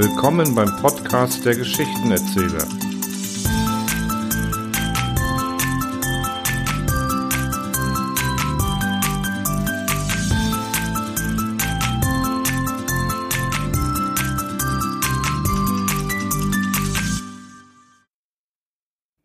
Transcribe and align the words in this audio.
Willkommen 0.00 0.54
beim 0.54 0.76
Podcast 0.80 1.44
der 1.44 1.56
Geschichtenerzähler. 1.56 2.68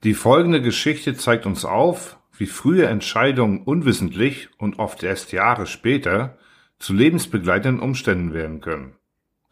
Die 0.03 0.15
folgende 0.15 0.59
Geschichte 0.63 1.13
zeigt 1.13 1.45
uns 1.45 1.65
auf, 1.65 2.17
wie 2.35 2.47
frühe 2.47 2.87
Entscheidungen 2.87 3.61
unwissentlich 3.61 4.49
und 4.57 4.79
oft 4.79 5.03
erst 5.03 5.33
Jahre 5.33 5.67
später 5.67 6.39
zu 6.79 6.93
lebensbegleitenden 6.93 7.79
Umständen 7.79 8.33
werden 8.33 8.59
können. 8.59 8.95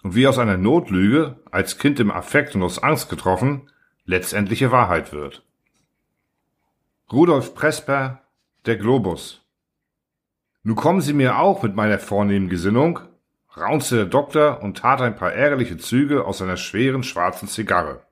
Und 0.04 0.16
wie 0.16 0.28
aus 0.28 0.40
einer 0.40 0.58
Notlüge, 0.58 1.40
als 1.52 1.78
Kind 1.78 2.00
im 2.00 2.12
Affekt 2.12 2.56
und 2.56 2.64
aus 2.64 2.80
Angst 2.80 3.10
getroffen, 3.10 3.70
letztendliche 4.06 4.72
Wahrheit 4.72 5.14
wird. 5.14 5.44
Rudolf 7.12 7.54
Presper, 7.54 8.22
der 8.66 8.78
Globus. 8.78 9.42
Nun 10.64 10.76
kommen 10.76 11.02
Sie 11.02 11.14
mir 11.14 11.40
auch 11.40 11.64
mit 11.64 11.76
meiner 11.76 12.00
vornehmen 12.00 12.50
Gesinnung, 12.50 13.00
raunzte 13.58 13.96
der 13.98 14.06
Doktor 14.06 14.62
und 14.62 14.78
tat 14.78 15.02
ein 15.02 15.16
paar 15.16 15.34
ärgerliche 15.34 15.78
Züge 15.78 16.26
aus 16.26 16.38
seiner 16.38 16.58
schweren 16.58 17.04
schwarzen 17.04 17.48
Zigarre. 17.48 18.06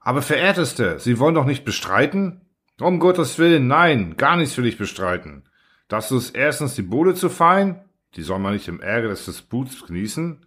Aber 0.00 0.22
verehrteste, 0.22 0.98
Sie 0.98 1.18
wollen 1.18 1.34
doch 1.34 1.44
nicht 1.44 1.64
bestreiten? 1.64 2.42
Um 2.80 2.98
Gottes 2.98 3.38
Willen, 3.38 3.66
nein, 3.66 4.16
gar 4.16 4.36
nichts 4.36 4.56
will 4.56 4.66
ich 4.66 4.78
bestreiten. 4.78 5.44
Das 5.88 6.12
ist 6.12 6.30
erstens 6.30 6.74
die 6.74 6.82
Bude 6.82 7.14
zu 7.14 7.28
fein, 7.28 7.84
die 8.14 8.22
soll 8.22 8.38
man 8.38 8.54
nicht 8.54 8.68
im 8.68 8.80
Ärger 8.80 9.08
des 9.08 9.26
Disputs 9.26 9.86
genießen. 9.86 10.46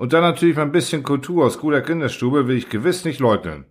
Und 0.00 0.14
dann 0.14 0.22
natürlich 0.22 0.56
ein 0.56 0.72
bisschen 0.72 1.02
Kultur 1.02 1.44
aus 1.44 1.58
guter 1.58 1.82
Kinderstube 1.82 2.48
will 2.48 2.56
ich 2.56 2.70
gewiss 2.70 3.04
nicht 3.04 3.20
leugnen. 3.20 3.66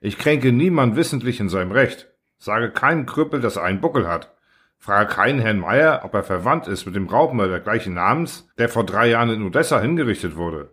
Ich 0.00 0.16
kränke 0.16 0.50
niemand 0.50 0.96
wissentlich 0.96 1.38
in 1.38 1.50
seinem 1.50 1.70
Recht. 1.70 2.08
Sage 2.38 2.70
keinem 2.70 3.04
Krüppel, 3.04 3.42
dass 3.42 3.56
er 3.56 3.64
einen 3.64 3.82
Buckel 3.82 4.08
hat. 4.08 4.34
Frage 4.78 5.12
keinen 5.12 5.38
Herrn 5.38 5.58
Meier, 5.58 6.00
ob 6.04 6.14
er 6.14 6.22
verwandt 6.22 6.66
ist 6.66 6.86
mit 6.86 6.96
dem 6.96 7.08
Raubmörder 7.08 7.60
gleichen 7.60 7.92
Namens, 7.92 8.48
der 8.56 8.70
vor 8.70 8.86
drei 8.86 9.10
Jahren 9.10 9.28
in 9.28 9.42
Odessa 9.42 9.78
hingerichtet 9.78 10.36
wurde. 10.36 10.72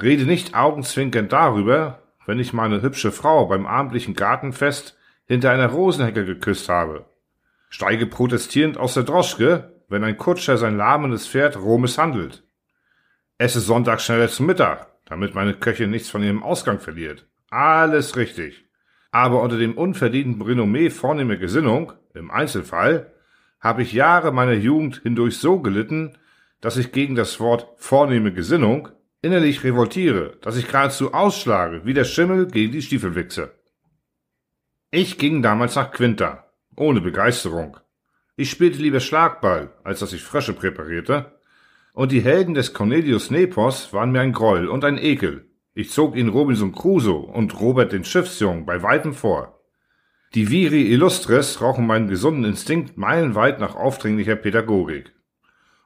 Rede 0.00 0.24
nicht 0.24 0.54
augenzwinkernd 0.54 1.30
darüber, 1.30 1.98
wenn 2.24 2.38
ich 2.38 2.54
meine 2.54 2.80
hübsche 2.80 3.12
Frau 3.12 3.44
beim 3.44 3.66
abendlichen 3.66 4.14
Gartenfest 4.14 4.96
hinter 5.26 5.50
einer 5.50 5.68
Rosenhecke 5.68 6.24
geküsst 6.24 6.70
habe. 6.70 7.04
Steige 7.68 8.06
protestierend 8.06 8.78
aus 8.78 8.94
der 8.94 9.02
Droschke, 9.02 9.74
wenn 9.90 10.02
ein 10.02 10.16
Kutscher 10.16 10.56
sein 10.56 10.78
lahmendes 10.78 11.28
Pferd 11.28 11.58
roh 11.58 11.76
misshandelt. 11.76 12.43
Esse 13.44 13.60
Sonntag 13.60 14.00
schneller 14.00 14.30
zum 14.30 14.46
Mittag, 14.46 14.86
damit 15.04 15.34
meine 15.34 15.52
Köchin 15.52 15.90
nichts 15.90 16.08
von 16.08 16.22
ihrem 16.22 16.42
Ausgang 16.42 16.80
verliert. 16.80 17.26
Alles 17.50 18.16
richtig. 18.16 18.64
Aber 19.10 19.42
unter 19.42 19.58
dem 19.58 19.76
unverdienten 19.76 20.40
Renommee 20.40 20.88
vornehmer 20.88 21.36
Gesinnung, 21.36 21.92
im 22.14 22.30
Einzelfall, 22.30 23.12
habe 23.60 23.82
ich 23.82 23.92
Jahre 23.92 24.32
meiner 24.32 24.54
Jugend 24.54 25.02
hindurch 25.02 25.36
so 25.36 25.60
gelitten, 25.60 26.16
dass 26.62 26.78
ich 26.78 26.90
gegen 26.90 27.16
das 27.16 27.38
Wort 27.38 27.68
vornehme 27.76 28.32
Gesinnung 28.32 28.88
innerlich 29.20 29.62
revoltiere, 29.62 30.38
dass 30.40 30.56
ich 30.56 30.68
geradezu 30.68 31.12
ausschlage, 31.12 31.84
wie 31.84 31.92
der 31.92 32.04
Schimmel 32.04 32.46
gegen 32.46 32.72
die 32.72 32.80
Stiefelwichse. 32.80 33.52
Ich 34.90 35.18
ging 35.18 35.42
damals 35.42 35.74
nach 35.74 35.90
Quinta, 35.90 36.50
ohne 36.76 37.02
Begeisterung. 37.02 37.76
Ich 38.36 38.48
spielte 38.48 38.78
lieber 38.78 39.00
Schlagball, 39.00 39.70
als 39.84 40.00
dass 40.00 40.14
ich 40.14 40.22
Frösche 40.22 40.54
präparierte, 40.54 41.33
und 41.94 42.10
die 42.10 42.20
Helden 42.20 42.54
des 42.54 42.74
Cornelius 42.74 43.30
Nepos 43.30 43.92
waren 43.92 44.10
mir 44.10 44.20
ein 44.20 44.32
Groll 44.32 44.66
und 44.66 44.84
ein 44.84 44.98
Ekel. 44.98 45.48
Ich 45.74 45.90
zog 45.90 46.16
ihnen 46.16 46.28
Robinson 46.28 46.72
Crusoe 46.72 47.26
und 47.26 47.58
Robert 47.60 47.92
den 47.92 48.04
Schiffsjungen 48.04 48.66
bei 48.66 48.82
weitem 48.82 49.14
vor. 49.14 49.60
Die 50.34 50.50
Viri 50.50 50.92
Illustres 50.92 51.60
rauchen 51.60 51.86
meinen 51.86 52.08
gesunden 52.08 52.44
Instinkt 52.44 52.98
meilenweit 52.98 53.60
nach 53.60 53.76
aufdringlicher 53.76 54.34
Pädagogik. 54.34 55.12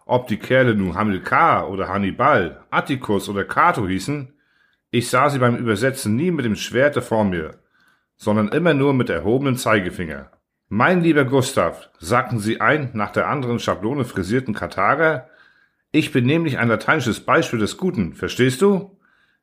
Ob 0.07 0.27
die 0.29 0.39
Kerle 0.39 0.75
nun 0.75 0.95
Hamilkar 0.95 1.71
oder 1.71 1.89
Hannibal, 1.89 2.65
Atticus 2.71 3.29
oder 3.29 3.45
Cato 3.45 3.87
hießen, 3.87 4.33
ich 4.91 5.11
sah 5.11 5.29
sie 5.29 5.39
beim 5.39 5.57
Übersetzen 5.57 6.17
nie 6.17 6.31
mit 6.31 6.47
dem 6.47 6.57
Schwerte 6.57 7.03
vor 7.03 7.25
mir, 7.25 7.59
sondern 8.17 8.49
immer 8.49 8.73
nur 8.73 8.95
mit 8.95 9.11
erhobenem 9.11 9.57
Zeigefinger. 9.57 10.31
Mein 10.71 11.03
lieber 11.03 11.27
Gustav, 11.27 11.91
sagten 11.99 12.39
sie 12.39 12.63
ein 12.63 12.91
nach 12.95 13.11
der 13.11 13.29
anderen 13.29 13.59
Schablone 13.59 14.07
frisierten 14.07 14.55
Karthager, 14.55 15.29
ich 15.91 16.13
bin 16.13 16.27
nämlich 16.27 16.59
ein 16.59 16.69
lateinisches 16.69 17.21
Beispiel 17.21 17.59
des 17.59 17.77
Guten, 17.77 18.15
verstehst 18.15 18.61
du? 18.61 18.99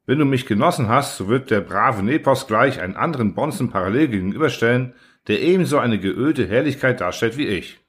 Wenn 0.06 0.20
du 0.20 0.26
mich 0.26 0.46
genossen 0.46 0.88
hast, 0.88 1.18
so 1.18 1.28
wird 1.28 1.50
der 1.50 1.62
brave 1.62 2.04
Nepos 2.04 2.46
gleich 2.46 2.80
einen 2.80 2.96
anderen 2.96 3.34
Bonzen 3.34 3.72
parallel 3.72 4.10
gegenüberstellen, 4.10 4.94
der 5.28 5.42
ebenso 5.42 5.80
eine 5.80 6.00
geölte 6.00 6.48
Herrlichkeit 6.48 7.02
darstellt 7.02 7.38
wie 7.38 7.48
ich. 7.48 7.80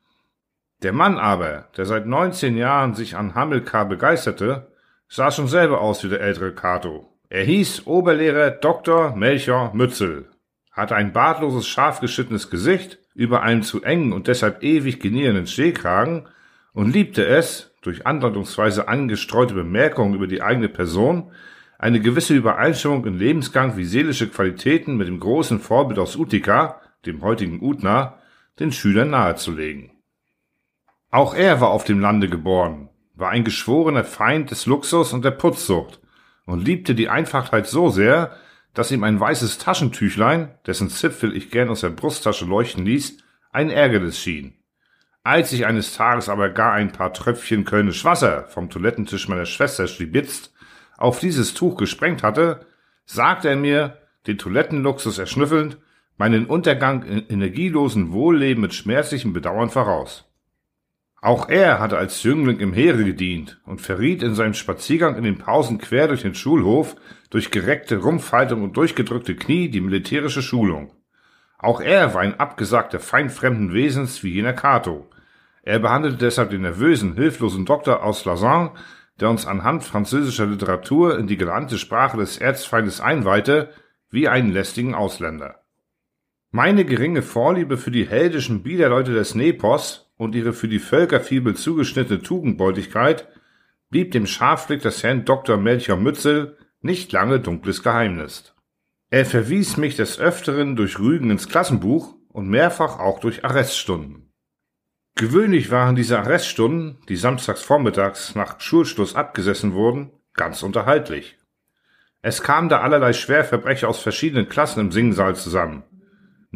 Der 0.83 0.93
Mann 0.93 1.19
aber, 1.19 1.69
der 1.77 1.84
seit 1.84 2.06
19 2.06 2.56
Jahren 2.56 2.94
sich 2.94 3.17
an 3.17 3.34
Hamilkar 3.34 3.87
begeisterte, 3.87 4.73
sah 5.09 5.31
schon 5.31 5.49
selber 5.49 5.81
aus 5.81 6.03
wie 6.05 6.09
der 6.09 6.21
ältere 6.21 6.55
Cato. 6.55 7.12
Er 7.28 7.44
hieß 7.44 7.87
Oberlehrer 7.87 8.50
Dr. 8.50 9.15
Melchior 9.17 9.75
Mützel, 9.75 10.31
hatte 10.71 10.94
ein 10.94 11.12
bartloses, 11.12 11.67
scharf 11.67 12.00
geschnittenes 12.00 12.50
Gesicht 12.50 12.99
über 13.15 13.43
einem 13.43 13.62
zu 13.62 13.83
engen 13.83 14.12
und 14.12 14.28
deshalb 14.28 14.62
ewig 14.62 15.00
genierenden 15.00 15.47
Stehkragen 15.47 16.28
und 16.73 16.93
liebte 16.93 17.27
es, 17.27 17.75
durch 17.86 18.06
andeutungsweise 18.06 18.88
angestreute 18.88 19.54
Bemerkungen 19.54 20.14
über 20.14 20.26
die 20.26 20.42
eigene 20.42 20.69
Person, 20.69 21.30
eine 21.78 22.00
gewisse 22.00 22.34
Übereinstimmung 22.34 23.06
in 23.06 23.19
Lebensgang 23.19 23.76
wie 23.76 23.84
seelische 23.84 24.28
Qualitäten 24.28 24.97
mit 24.97 25.08
dem 25.08 25.20
großen 25.20 25.60
Vorbild 25.60 25.98
aus 25.98 26.16
Utica, 26.16 26.80
dem 27.04 27.22
heutigen 27.22 27.62
Utna, 27.62 28.19
den 28.58 28.72
Schülern 28.72 29.10
nahezulegen. 29.10 29.92
Auch 31.10 31.34
er 31.34 31.60
war 31.60 31.70
auf 31.70 31.84
dem 31.84 32.00
Lande 32.00 32.28
geboren, 32.28 32.88
war 33.14 33.30
ein 33.30 33.44
geschworener 33.44 34.04
Feind 34.04 34.50
des 34.50 34.66
Luxus 34.66 35.12
und 35.12 35.25
der 35.25 35.30
Putzsucht 35.30 36.00
und 36.44 36.64
liebte 36.64 36.94
die 36.94 37.08
Einfachheit 37.08 37.66
so 37.66 37.88
sehr, 37.88 38.36
dass 38.75 38.91
ihm 38.91 39.04
ein 39.04 39.20
weißes 39.20 39.58
Taschentüchlein, 39.58 40.54
dessen 40.66 40.91
Zipfel 40.91 41.36
ich 41.36 41.50
gern 41.50 41.70
aus 41.70 41.82
der 41.82 41.91
Brusttasche 41.91 42.44
leuchten 42.44 42.84
ließ, 42.84 43.19
ein 43.52 43.70
Ärgernis 43.70 44.19
schien. 44.19 44.56
Als 45.26 45.50
ich 45.50 45.66
eines 45.66 45.92
Tages 45.97 46.28
aber 46.28 46.50
gar 46.50 46.75
ein 46.75 46.92
paar 46.92 47.12
Tröpfchen 47.12 47.64
Kölnisch 47.64 48.04
Wasser 48.04 48.44
vom 48.44 48.70
Toilettentisch 48.70 49.26
meiner 49.26 49.44
Schwester 49.44 49.88
schlibitzt 49.88 50.54
auf 50.98 51.19
dieses 51.19 51.53
Tuch 51.53 51.76
gesprengt 51.76 52.22
hatte, 52.22 52.64
sagte 53.06 53.48
er 53.48 53.56
mir, 53.56 53.98
den 54.28 54.38
Toilettenluxus 54.38 55.19
erschnüffelnd, 55.19 55.78
meinen 56.16 56.47
Untergang 56.47 57.03
in 57.03 57.26
energielosen 57.26 58.12
Wohlleben 58.12 58.60
mit 58.60 58.72
schmerzlichem 58.72 59.32
Bedauern 59.32 59.69
voraus. 59.69 60.31
Auch 61.20 61.48
er 61.48 61.81
hatte 61.81 61.98
als 61.98 62.22
Jüngling 62.22 62.60
im 62.60 62.72
Heere 62.72 63.03
gedient 63.03 63.60
und 63.66 63.81
verriet 63.81 64.22
in 64.22 64.37
seinem 64.37 64.54
Spaziergang 64.54 65.16
in 65.16 65.25
den 65.25 65.38
Pausen 65.38 65.78
quer 65.78 66.06
durch 66.06 66.22
den 66.22 66.37
Schulhof 66.37 66.94
durch 67.31 67.50
gereckte 67.50 67.97
Rumpfhaltung 67.97 68.62
und 68.62 68.76
durchgedrückte 68.76 69.34
Knie 69.34 69.70
die 69.70 69.81
militärische 69.81 70.41
Schulung. 70.41 70.93
Auch 71.58 71.81
er 71.81 72.14
war 72.14 72.20
ein 72.20 72.38
abgesagter 72.38 73.00
Feind 73.00 73.32
fremden 73.32 73.72
Wesens 73.72 74.22
wie 74.22 74.32
jener 74.32 74.53
Cato. 74.53 75.10
Er 75.66 75.81
behandelte 75.81 76.19
deshalb 76.19 76.50
den 76.50 76.62
nervösen, 76.62 77.15
hilflosen 77.15 77.66
Doktor 77.66 78.04
aus 78.04 78.25
Lausanne, 78.25 78.71
der 79.19 79.28
uns 79.28 79.47
anhand 79.47 79.82
französischer 79.82 80.47
Literatur 80.47 81.19
in 81.19 81.27
die 81.27 81.37
gelernte 81.37 81.77
Sprache 81.77 82.16
des 82.16 82.38
Erzfeindes 82.38 83.00
einweihte, 83.00 83.71
wie 84.09 84.28
einen 84.28 84.53
lästigen 84.53 84.94
Ausländer. 84.94 85.56
Meine 86.53 86.84
geringe 86.84 87.22
Vorliebe 87.22 87.78
für 87.78 87.91
die 87.91 88.06
heldischen 88.06 88.62
Biederleute 88.62 89.12
des 89.12 89.34
Nepos 89.34 90.09
und 90.16 90.37
ihre 90.37 90.53
für 90.53 90.69
die 90.69 90.78
Völkerfibel 90.78 91.56
zugeschnittene 91.56 92.22
Tugendbeutigkeit 92.22 93.26
blieb 93.90 94.12
dem 94.12 94.29
Scharfblick 94.29 94.82
des 94.82 95.02
Herrn 95.02 95.25
Dr. 95.25 95.56
Melchior 95.56 95.99
Mützel 95.99 96.56
nicht 96.81 97.11
lange 97.11 97.40
dunkles 97.40 97.82
Geheimnis. 97.82 98.55
Er 99.11 99.26
verwies 99.26 99.76
mich 99.76 99.96
des 99.96 100.20
Öfteren 100.20 100.76
durch 100.76 101.00
Rügen 101.00 101.31
ins 101.31 101.49
Klassenbuch 101.49 102.14
und 102.29 102.49
mehrfach 102.49 103.00
auch 103.00 103.19
durch 103.19 103.44
Arreststunden. 103.44 104.25
Gewöhnlich 105.16 105.70
waren 105.70 105.96
diese 105.96 106.18
Arreststunden, 106.18 106.98
die 107.08 107.16
samstags 107.16 107.62
vormittags 107.62 108.34
nach 108.34 108.60
Schulschluss 108.60 109.16
abgesessen 109.16 109.72
wurden, 109.72 110.12
ganz 110.34 110.62
unterhaltlich. 110.62 111.36
Es 112.22 112.42
kamen 112.42 112.68
da 112.68 112.80
allerlei 112.80 113.12
Schwerverbrecher 113.12 113.88
aus 113.88 114.00
verschiedenen 114.00 114.48
Klassen 114.48 114.80
im 114.80 114.92
Singsaal 114.92 115.34
zusammen, 115.34 115.84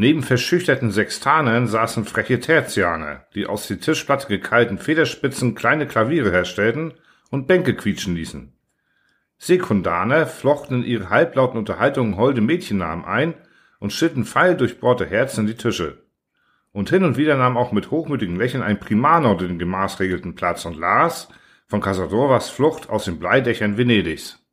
Neben 0.02 0.22
verschüchterten 0.22 0.92
Sextanern 0.92 1.66
saßen 1.66 2.06
freche 2.06 2.40
Tertianer, 2.40 3.26
die 3.34 3.44
aus 3.44 3.66
die 3.66 3.76
Tischplatte 3.76 4.28
gekeilten 4.28 4.78
Federspitzen 4.78 5.54
kleine 5.54 5.86
Klaviere 5.86 6.30
herstellten 6.30 6.94
und 7.30 7.46
Bänke 7.46 7.74
quietschen 7.74 8.14
ließen. 8.14 8.52
Sekundaner 9.36 10.26
flochten 10.26 10.76
in 10.76 10.84
ihre 10.84 11.10
halblauten 11.10 11.58
Unterhaltungen 11.58 12.16
holde 12.16 12.40
Mädchennamen 12.40 13.04
ein 13.04 13.34
und 13.78 13.92
schritten 13.92 14.24
pfeildurchbohrte 14.24 15.04
Herzen 15.04 15.40
in 15.40 15.46
die 15.48 15.54
Tische. 15.54 16.00
Und 16.72 16.90
hin 16.90 17.05
und 17.05 17.17
wieder 17.17 17.37
nahm 17.37 17.56
auch 17.56 17.72
mit 17.72 17.90
hochmütigen 17.90 18.37
Lächeln 18.37 18.62
ein 18.62 18.78
Primaner 18.78 19.37
den 19.37 19.58
gemaßregelten 19.58 20.34
Platz 20.34 20.64
und 20.64 20.76
las 20.76 21.28
von 21.67 21.81
Casadoras 21.81 22.49
Flucht 22.50 22.88
aus 22.88 23.05
den 23.05 23.19
Bleidächern 23.19 23.76
Venedigs. 23.76 24.44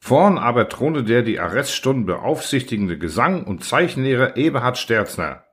Vorn 0.00 0.38
aber 0.38 0.68
thronte 0.68 1.02
der 1.02 1.22
die 1.22 1.40
Arreststunden 1.40 2.06
beaufsichtigende 2.06 2.98
Gesang- 2.98 3.44
und 3.44 3.64
Zeichenlehrer 3.64 4.36
Eberhard 4.36 4.78
Sterzner, 4.78 5.44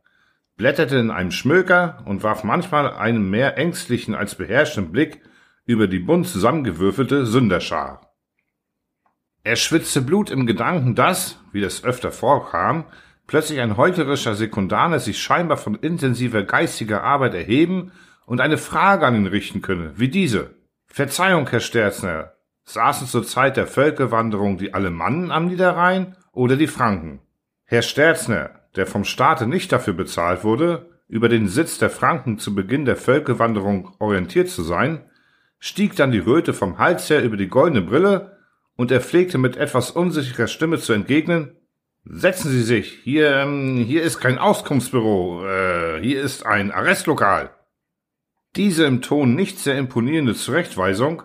blätterte 0.58 0.98
in 0.98 1.12
einem 1.12 1.32
Schmöker 1.32 2.04
und 2.06 2.24
warf 2.24 2.44
manchmal 2.44 2.94
einen 2.94 3.30
mehr 3.30 3.58
ängstlichen 3.58 4.16
als 4.16 4.36
beherrschten 4.36 4.92
Blick 4.92 5.22
über 5.66 5.88
die 5.88 6.00
bunt 6.00 6.28
zusammengewürfelte 6.28 7.26
Sünderschar. 7.26 8.14
Er 9.44 9.56
schwitzte 9.56 10.02
Blut 10.02 10.30
im 10.30 10.46
Gedanken, 10.46 10.96
dass, 10.96 11.40
wie 11.52 11.62
das 11.62 11.84
öfter 11.84 12.12
vorkam, 12.12 12.86
plötzlich 13.28 13.60
ein 13.60 13.78
heuchlerischer 13.78 14.36
Sekundaner 14.36 15.00
sich 15.00 15.20
scheinbar 15.20 15.58
von 15.58 15.76
intensiver 15.76 16.44
geistiger 16.44 17.04
Arbeit 17.04 17.34
erheben 17.34 17.92
und 18.26 18.42
eine 18.42 18.58
Frage 18.58 19.06
an 19.06 19.16
ihn 19.16 19.28
richten 19.28 19.62
könne, 19.62 19.94
wie 19.96 20.10
diese. 20.10 20.56
Verzeihung, 20.88 21.48
Herr 21.50 21.60
Sterzner, 21.60 22.34
saßen 22.64 23.08
zur 23.08 23.24
Zeit 23.24 23.58
der 23.58 23.68
Völkerwanderung 23.68 24.58
die 24.58 24.74
Alemannen 24.74 25.32
am 25.32 25.48
Niederrhein 25.48 26.16
oder 26.32 26.56
die 26.56 26.68
Franken? 26.68 27.20
Herr 27.66 27.82
Sterzner, 27.82 28.52
der 28.76 28.88
vom 28.88 29.04
Staate 29.06 29.48
nicht 29.48 29.72
dafür 29.72 29.94
bezahlt 29.94 30.44
wurde, 30.44 30.90
über 31.08 31.30
den 31.30 31.48
Sitz 31.48 31.78
der 31.78 31.90
Franken 31.90 32.40
zu 32.40 32.56
Beginn 32.56 32.86
der 32.86 32.96
Völkerwanderung 32.96 33.94
orientiert 34.00 34.50
zu 34.50 34.64
sein, 34.64 35.06
stieg 35.60 35.96
dann 35.96 36.12
die 36.12 36.20
Röte 36.20 36.54
vom 36.54 36.78
Hals 36.78 37.10
her 37.10 37.24
über 37.24 37.38
die 37.38 37.48
goldene 37.48 37.82
Brille 37.82 38.38
und 38.76 38.92
er 38.92 39.02
pflegte 39.02 39.38
mit 39.38 39.58
etwas 39.58 39.92
unsicherer 39.92 40.48
Stimme 40.48 40.80
zu 40.80 40.94
entgegnen, 40.94 41.56
Setzen 42.08 42.52
Sie 42.52 42.62
sich, 42.62 43.00
hier, 43.04 43.36
ähm, 43.36 43.78
hier 43.78 44.04
ist 44.04 44.20
kein 44.20 44.38
Auskunftsbüro, 44.38 45.44
äh, 45.48 46.02
hier 46.02 46.22
ist 46.22 46.46
ein 46.46 46.72
Arrestlokal. 46.72 47.50
Diese 48.56 48.86
im 48.86 49.02
Ton 49.02 49.34
nicht 49.34 49.58
sehr 49.58 49.78
imponierende 49.80 50.36
Zurechtweisung 50.36 51.24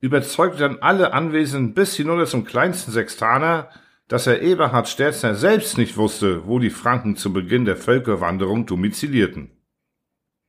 überzeugte 0.00 0.60
dann 0.60 0.78
alle 0.80 1.12
Anwesenden 1.12 1.74
bis 1.74 1.94
hinunter 1.96 2.24
zum 2.24 2.44
kleinsten 2.44 2.92
Sextaner, 2.92 3.68
dass 4.08 4.26
Herr 4.26 4.40
Eberhard 4.40 4.88
Sterzner 4.88 5.34
selbst 5.34 5.76
nicht 5.76 5.98
wusste, 5.98 6.46
wo 6.46 6.58
die 6.58 6.70
Franken 6.70 7.14
zu 7.14 7.32
Beginn 7.34 7.66
der 7.66 7.76
Völkerwanderung 7.76 8.64
domizilierten. 8.64 9.50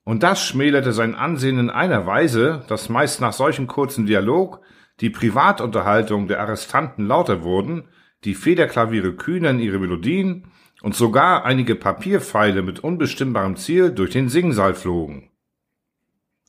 Und 0.05 0.23
das 0.23 0.45
schmälerte 0.45 0.93
sein 0.93 1.13
Ansehen 1.13 1.59
in 1.59 1.69
einer 1.69 2.05
Weise, 2.05 2.63
dass 2.69 2.87
meist 2.87 3.19
nach 3.19 3.33
solchem 3.33 3.67
kurzen 3.67 4.05
Dialog 4.05 4.61
die 5.01 5.09
Privatunterhaltung 5.09 6.29
der 6.29 6.39
Arrestanten 6.39 7.05
lauter 7.05 7.43
wurden, 7.43 7.89
die 8.25 8.35
Federklaviere 8.35 9.13
kühnern 9.13 9.59
ihre 9.59 9.79
Melodien 9.79 10.45
und 10.81 10.95
sogar 10.95 11.45
einige 11.45 11.75
Papierpfeile 11.75 12.61
mit 12.61 12.79
unbestimmbarem 12.79 13.55
Ziel 13.55 13.91
durch 13.91 14.11
den 14.11 14.29
Singsaal 14.29 14.73
flogen. 14.73 15.29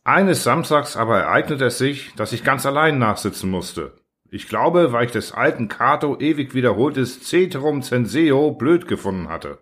Eines 0.02 0.44
Samstags 0.44 0.96
aber 0.96 1.18
ereignete 1.20 1.66
es 1.66 1.78
sich, 1.78 2.14
dass 2.14 2.32
ich 2.32 2.44
ganz 2.44 2.66
allein 2.66 2.98
nachsitzen 2.98 3.50
musste. 3.50 3.94
Ich 4.30 4.48
glaube, 4.48 4.92
weil 4.92 5.06
ich 5.06 5.12
des 5.12 5.32
alten 5.32 5.68
Cato 5.68 6.18
ewig 6.18 6.54
wiederholtes 6.54 7.22
Ceterum 7.22 7.82
censeo 7.82 8.50
blöd 8.50 8.88
gefunden 8.88 9.28
hatte. 9.28 9.58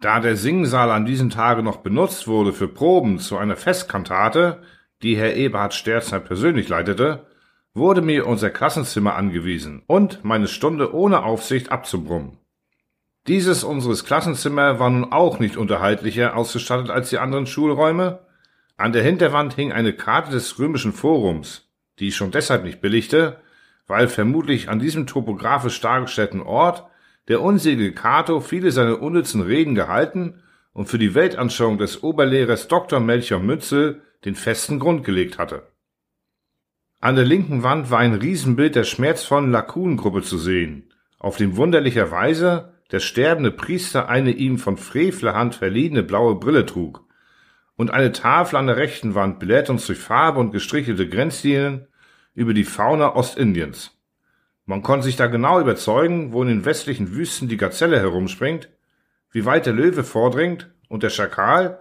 Da 0.00 0.20
der 0.20 0.36
Singsaal 0.36 0.90
an 0.90 1.04
diesem 1.04 1.30
Tage 1.30 1.62
noch 1.62 1.78
benutzt 1.78 2.28
wurde 2.28 2.52
für 2.52 2.68
Proben 2.68 3.18
zu 3.18 3.36
einer 3.36 3.56
Festkantate, 3.56 4.62
die 5.02 5.16
Herr 5.16 5.34
Eberhard 5.34 5.74
Sterzner 5.74 6.20
persönlich 6.20 6.68
leitete, 6.68 7.26
wurde 7.76 8.00
mir 8.00 8.26
unser 8.26 8.50
Klassenzimmer 8.50 9.16
angewiesen 9.16 9.82
und 9.86 10.24
meine 10.24 10.48
Stunde 10.48 10.94
ohne 10.94 11.22
Aufsicht 11.24 11.70
abzubrummen. 11.70 12.38
Dieses 13.26 13.64
unseres 13.64 14.04
Klassenzimmer 14.04 14.78
war 14.78 14.88
nun 14.88 15.12
auch 15.12 15.40
nicht 15.40 15.56
unterhaltlicher 15.56 16.36
ausgestattet 16.36 16.90
als 16.90 17.10
die 17.10 17.18
anderen 17.18 17.46
Schulräume. 17.46 18.20
An 18.76 18.92
der 18.92 19.02
Hinterwand 19.02 19.54
hing 19.54 19.72
eine 19.72 19.92
Karte 19.92 20.30
des 20.30 20.58
römischen 20.58 20.92
Forums, 20.92 21.68
die 21.98 22.08
ich 22.08 22.16
schon 22.16 22.30
deshalb 22.30 22.64
nicht 22.64 22.80
billigte, 22.80 23.40
weil 23.86 24.08
vermutlich 24.08 24.68
an 24.68 24.78
diesem 24.78 25.06
topografisch 25.06 25.80
dargestellten 25.80 26.40
Ort 26.40 26.84
der 27.28 27.42
unselige 27.42 27.92
Cato 27.92 28.40
viele 28.40 28.70
seiner 28.70 29.02
unnützen 29.02 29.42
Reden 29.42 29.74
gehalten 29.74 30.42
und 30.72 30.86
für 30.86 30.98
die 30.98 31.14
Weltanschauung 31.14 31.76
des 31.78 32.02
Oberlehrers 32.02 32.68
Dr. 32.68 33.00
Melchior 33.00 33.40
Mützel 33.40 34.02
den 34.24 34.34
festen 34.34 34.78
Grund 34.78 35.04
gelegt 35.04 35.38
hatte. 35.38 35.62
An 37.00 37.14
der 37.14 37.24
linken 37.24 37.62
Wand 37.62 37.90
war 37.90 37.98
ein 37.98 38.14
Riesenbild 38.14 38.74
der 38.74 38.84
schmerzvollen 38.84 39.50
Lakunengruppe 39.50 40.22
zu 40.22 40.38
sehen, 40.38 40.92
auf 41.18 41.36
dem 41.36 41.56
wunderlicherweise 41.56 42.72
der 42.90 43.00
sterbende 43.00 43.50
Priester 43.50 44.08
eine 44.08 44.30
ihm 44.30 44.58
von 44.58 44.78
Frevlerhand 44.78 45.54
verliehene 45.54 46.02
blaue 46.02 46.36
Brille 46.36 46.64
trug, 46.64 47.04
und 47.76 47.90
eine 47.90 48.12
Tafel 48.12 48.56
an 48.56 48.66
der 48.66 48.78
rechten 48.78 49.14
Wand 49.14 49.38
belehrt 49.38 49.68
uns 49.68 49.86
durch 49.86 49.98
Farbe 49.98 50.40
und 50.40 50.52
gestrichelte 50.52 51.06
Grenzlinien 51.06 51.86
über 52.34 52.54
die 52.54 52.64
Fauna 52.64 53.14
Ostindiens. 53.14 53.92
Man 54.64 54.82
konnte 54.82 55.04
sich 55.04 55.16
da 55.16 55.26
genau 55.26 55.60
überzeugen, 55.60 56.32
wo 56.32 56.42
in 56.42 56.48
den 56.48 56.64
westlichen 56.64 57.14
Wüsten 57.14 57.48
die 57.48 57.58
Gazelle 57.58 58.00
herumspringt, 58.00 58.70
wie 59.30 59.44
weit 59.44 59.66
der 59.66 59.74
Löwe 59.74 60.02
vordringt 60.02 60.70
und 60.88 61.02
der 61.02 61.10
Schakal, 61.10 61.78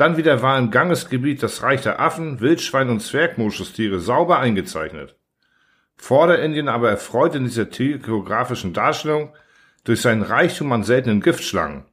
dann 0.00 0.16
wieder 0.16 0.42
war 0.42 0.58
im 0.58 0.70
Gangesgebiet 0.70 1.42
das 1.42 1.62
Reich 1.62 1.82
der 1.82 2.00
Affen, 2.00 2.40
Wildschwein 2.40 2.88
und 2.88 3.00
Zwergmoschustiere 3.00 4.00
sauber 4.00 4.38
eingezeichnet. 4.38 5.16
Vorderindien 5.96 6.68
aber 6.68 6.90
erfreut 6.90 7.34
in 7.34 7.44
dieser 7.44 7.64
geografischen 7.64 8.72
Darstellung 8.72 9.34
durch 9.84 10.00
seinen 10.00 10.22
Reichtum 10.22 10.70
an 10.72 10.84
seltenen 10.84 11.20
Giftschlangen. 11.20 11.84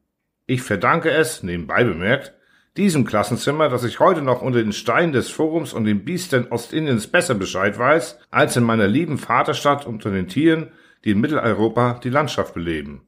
Ich 0.46 0.62
verdanke 0.62 1.10
es, 1.10 1.42
nebenbei 1.42 1.84
bemerkt, 1.84 2.34
diesem 2.78 3.06
Klassenzimmer, 3.06 3.70
dass 3.70 3.84
ich 3.84 4.00
heute 4.00 4.22
noch 4.22 4.42
unter 4.42 4.60
den 4.60 4.74
Steinen 4.74 5.14
des 5.14 5.30
Forums 5.30 5.74
und 5.74 5.86
den 5.86 6.06
Biestern 6.06 6.48
Ostindiens 6.52 7.08
besser 7.08 7.34
Bescheid 7.34 7.80
weiß, 7.80 8.20
als 8.30 8.58
in 8.58 8.64
meiner 8.64 8.88
lieben 8.88 9.18
Vaterstadt 9.18 9.86
unter 9.86 10.12
den 10.12 10.28
Tieren, 10.28 10.72
die 11.04 11.12
in 11.12 11.22
Mitteleuropa 11.22 12.00
die 12.04 12.10
Landschaft 12.10 12.54
beleben. 12.54 13.08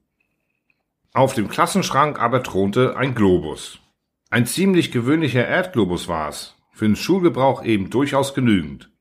Auf 1.14 1.34
dem 1.34 1.50
Klassenschrank 1.50 2.20
aber 2.20 2.42
thronte 2.44 2.96
ein 2.96 3.14
Globus. 3.14 3.80
Ein 4.30 4.46
ziemlich 4.46 4.92
gewöhnlicher 4.92 5.48
Erdglobus 5.48 6.10
war's, 6.10 6.56
für 6.72 6.86
den 6.86 6.98
Schulgebrauch 6.98 7.64
eben 7.64 7.90
durchaus 7.90 8.34
genügend. 8.34 8.92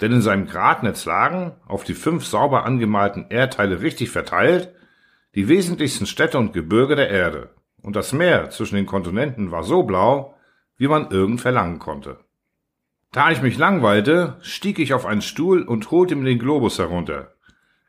Denn 0.00 0.10
in 0.10 0.22
seinem 0.22 0.46
Gradnetz 0.46 1.04
lagen, 1.04 1.52
auf 1.66 1.84
die 1.84 1.94
fünf 1.94 2.24
sauber 2.24 2.64
angemalten 2.64 3.26
Erdteile 3.28 3.82
richtig 3.82 4.10
verteilt, 4.10 4.72
die 5.34 5.48
wesentlichsten 5.48 6.06
Städte 6.06 6.38
und 6.38 6.52
Gebirge 6.52 6.96
der 6.96 7.10
Erde 7.10 7.50
und 7.82 7.94
das 7.94 8.14
Meer 8.14 8.48
zwischen 8.48 8.76
den 8.76 8.86
Kontinenten 8.86 9.50
war 9.50 9.62
so 9.62 9.82
blau, 9.82 10.34
wie 10.78 10.88
man 10.88 11.10
irgend 11.10 11.42
verlangen 11.42 11.78
konnte. 11.78 12.18
Da 13.12 13.30
ich 13.30 13.42
mich 13.42 13.58
langweilte, 13.58 14.38
stieg 14.40 14.78
ich 14.78 14.94
auf 14.94 15.04
einen 15.04 15.20
Stuhl 15.20 15.62
und 15.62 15.90
holte 15.90 16.16
mir 16.16 16.24
den 16.24 16.38
Globus 16.38 16.78
herunter. 16.78 17.34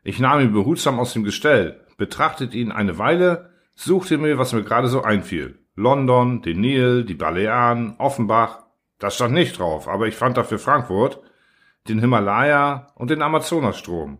Ich 0.04 0.20
nahm 0.20 0.40
ihn 0.40 0.52
behutsam 0.52 1.00
aus 1.00 1.14
dem 1.14 1.24
Gestell, 1.24 1.80
betrachtete 1.96 2.56
ihn 2.58 2.70
eine 2.70 2.98
Weile, 2.98 3.50
suchte 3.74 4.18
mir, 4.18 4.36
was 4.36 4.52
mir 4.52 4.62
gerade 4.62 4.88
so 4.88 5.02
einfiel. 5.02 5.58
London, 5.76 6.42
den 6.42 6.60
Nil, 6.60 7.04
die 7.04 7.14
Balearen, 7.14 7.96
Offenbach. 7.98 8.64
Das 8.98 9.14
stand 9.14 9.34
nicht 9.34 9.58
drauf, 9.58 9.86
aber 9.88 10.08
ich 10.08 10.16
fand 10.16 10.36
dafür 10.36 10.58
Frankfurt, 10.58 11.20
den 11.88 12.00
Himalaya 12.00 12.92
und 12.94 13.10
den 13.10 13.22
Amazonasstrom. 13.22 14.18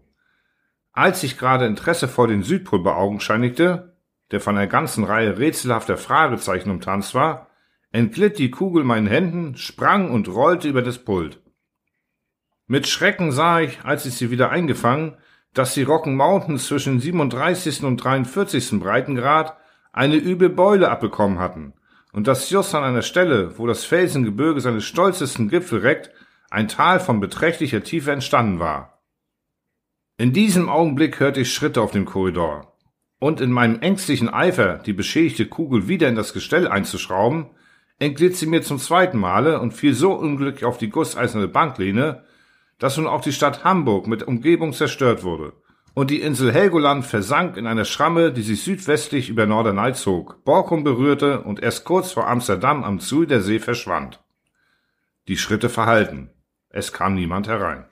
Als 0.92 1.22
ich 1.22 1.38
gerade 1.38 1.66
Interesse 1.66 2.08
vor 2.08 2.28
den 2.28 2.42
Südpol 2.42 2.82
beaugenscheinigte, 2.82 3.96
der 4.30 4.40
von 4.40 4.56
einer 4.56 4.66
ganzen 4.66 5.04
Reihe 5.04 5.38
rätselhafter 5.38 5.96
Fragezeichen 5.96 6.70
umtanzt 6.70 7.14
war, 7.14 7.48
entglitt 7.90 8.38
die 8.38 8.50
Kugel 8.50 8.84
meinen 8.84 9.06
Händen, 9.06 9.56
sprang 9.56 10.10
und 10.10 10.28
rollte 10.28 10.68
über 10.68 10.82
das 10.82 10.98
Pult. 10.98 11.40
Mit 12.66 12.86
Schrecken 12.86 13.32
sah 13.32 13.60
ich, 13.60 13.84
als 13.84 14.04
ich 14.06 14.14
sie 14.14 14.30
wieder 14.30 14.50
eingefangen, 14.50 15.16
dass 15.54 15.72
die 15.72 15.84
Rocken 15.84 16.16
Mountains 16.16 16.66
zwischen 16.66 17.00
37. 17.00 17.84
und 17.84 17.96
43. 17.96 18.80
Breitengrad 18.80 19.56
eine 19.96 20.16
üble 20.16 20.50
Beule 20.50 20.90
abbekommen 20.90 21.38
hatten 21.38 21.72
und 22.12 22.26
dass 22.26 22.50
just 22.50 22.74
an 22.74 22.84
einer 22.84 23.02
Stelle, 23.02 23.58
wo 23.58 23.66
das 23.66 23.84
Felsengebirge 23.84 24.60
seine 24.60 24.82
stolzesten 24.82 25.48
Gipfel 25.48 25.80
reckt, 25.80 26.10
ein 26.50 26.68
Tal 26.68 27.00
von 27.00 27.18
beträchtlicher 27.18 27.82
Tiefe 27.82 28.12
entstanden 28.12 28.60
war. 28.60 29.02
In 30.18 30.32
diesem 30.32 30.68
Augenblick 30.68 31.18
hörte 31.18 31.40
ich 31.40 31.52
Schritte 31.52 31.80
auf 31.80 31.92
dem 31.92 32.04
Korridor 32.04 32.76
und 33.18 33.40
in 33.40 33.50
meinem 33.50 33.80
ängstlichen 33.80 34.28
Eifer, 34.28 34.78
die 34.78 34.92
beschädigte 34.92 35.46
Kugel 35.46 35.88
wieder 35.88 36.08
in 36.08 36.14
das 36.14 36.34
Gestell 36.34 36.68
einzuschrauben, 36.68 37.46
entglitt 37.98 38.36
sie 38.36 38.46
mir 38.46 38.62
zum 38.62 38.78
zweiten 38.78 39.18
Male 39.18 39.60
und 39.60 39.72
fiel 39.72 39.94
so 39.94 40.12
unglücklich 40.12 40.66
auf 40.66 40.76
die 40.76 40.90
gusseiserne 40.90 41.48
Banklehne, 41.48 42.24
dass 42.78 42.98
nun 42.98 43.06
auch 43.06 43.22
die 43.22 43.32
Stadt 43.32 43.64
Hamburg 43.64 44.06
mit 44.06 44.22
Umgebung 44.22 44.74
zerstört 44.74 45.22
wurde 45.22 45.54
und 45.96 46.10
die 46.10 46.20
Insel 46.20 46.52
Helgoland 46.52 47.06
versank 47.06 47.56
in 47.56 47.66
einer 47.66 47.86
Schramme, 47.86 48.30
die 48.30 48.42
sich 48.42 48.62
südwestlich 48.62 49.30
über 49.30 49.46
Norderney 49.46 49.94
zog, 49.94 50.44
Borkum 50.44 50.84
berührte 50.84 51.40
und 51.40 51.62
erst 51.62 51.86
kurz 51.86 52.12
vor 52.12 52.28
Amsterdam 52.28 52.84
am 52.84 53.00
See 53.00 53.58
verschwand. 53.58 54.22
Die 55.26 55.38
Schritte 55.38 55.70
verhallten. 55.70 56.28
Es 56.68 56.92
kam 56.92 57.14
niemand 57.14 57.48
herein. 57.48 57.86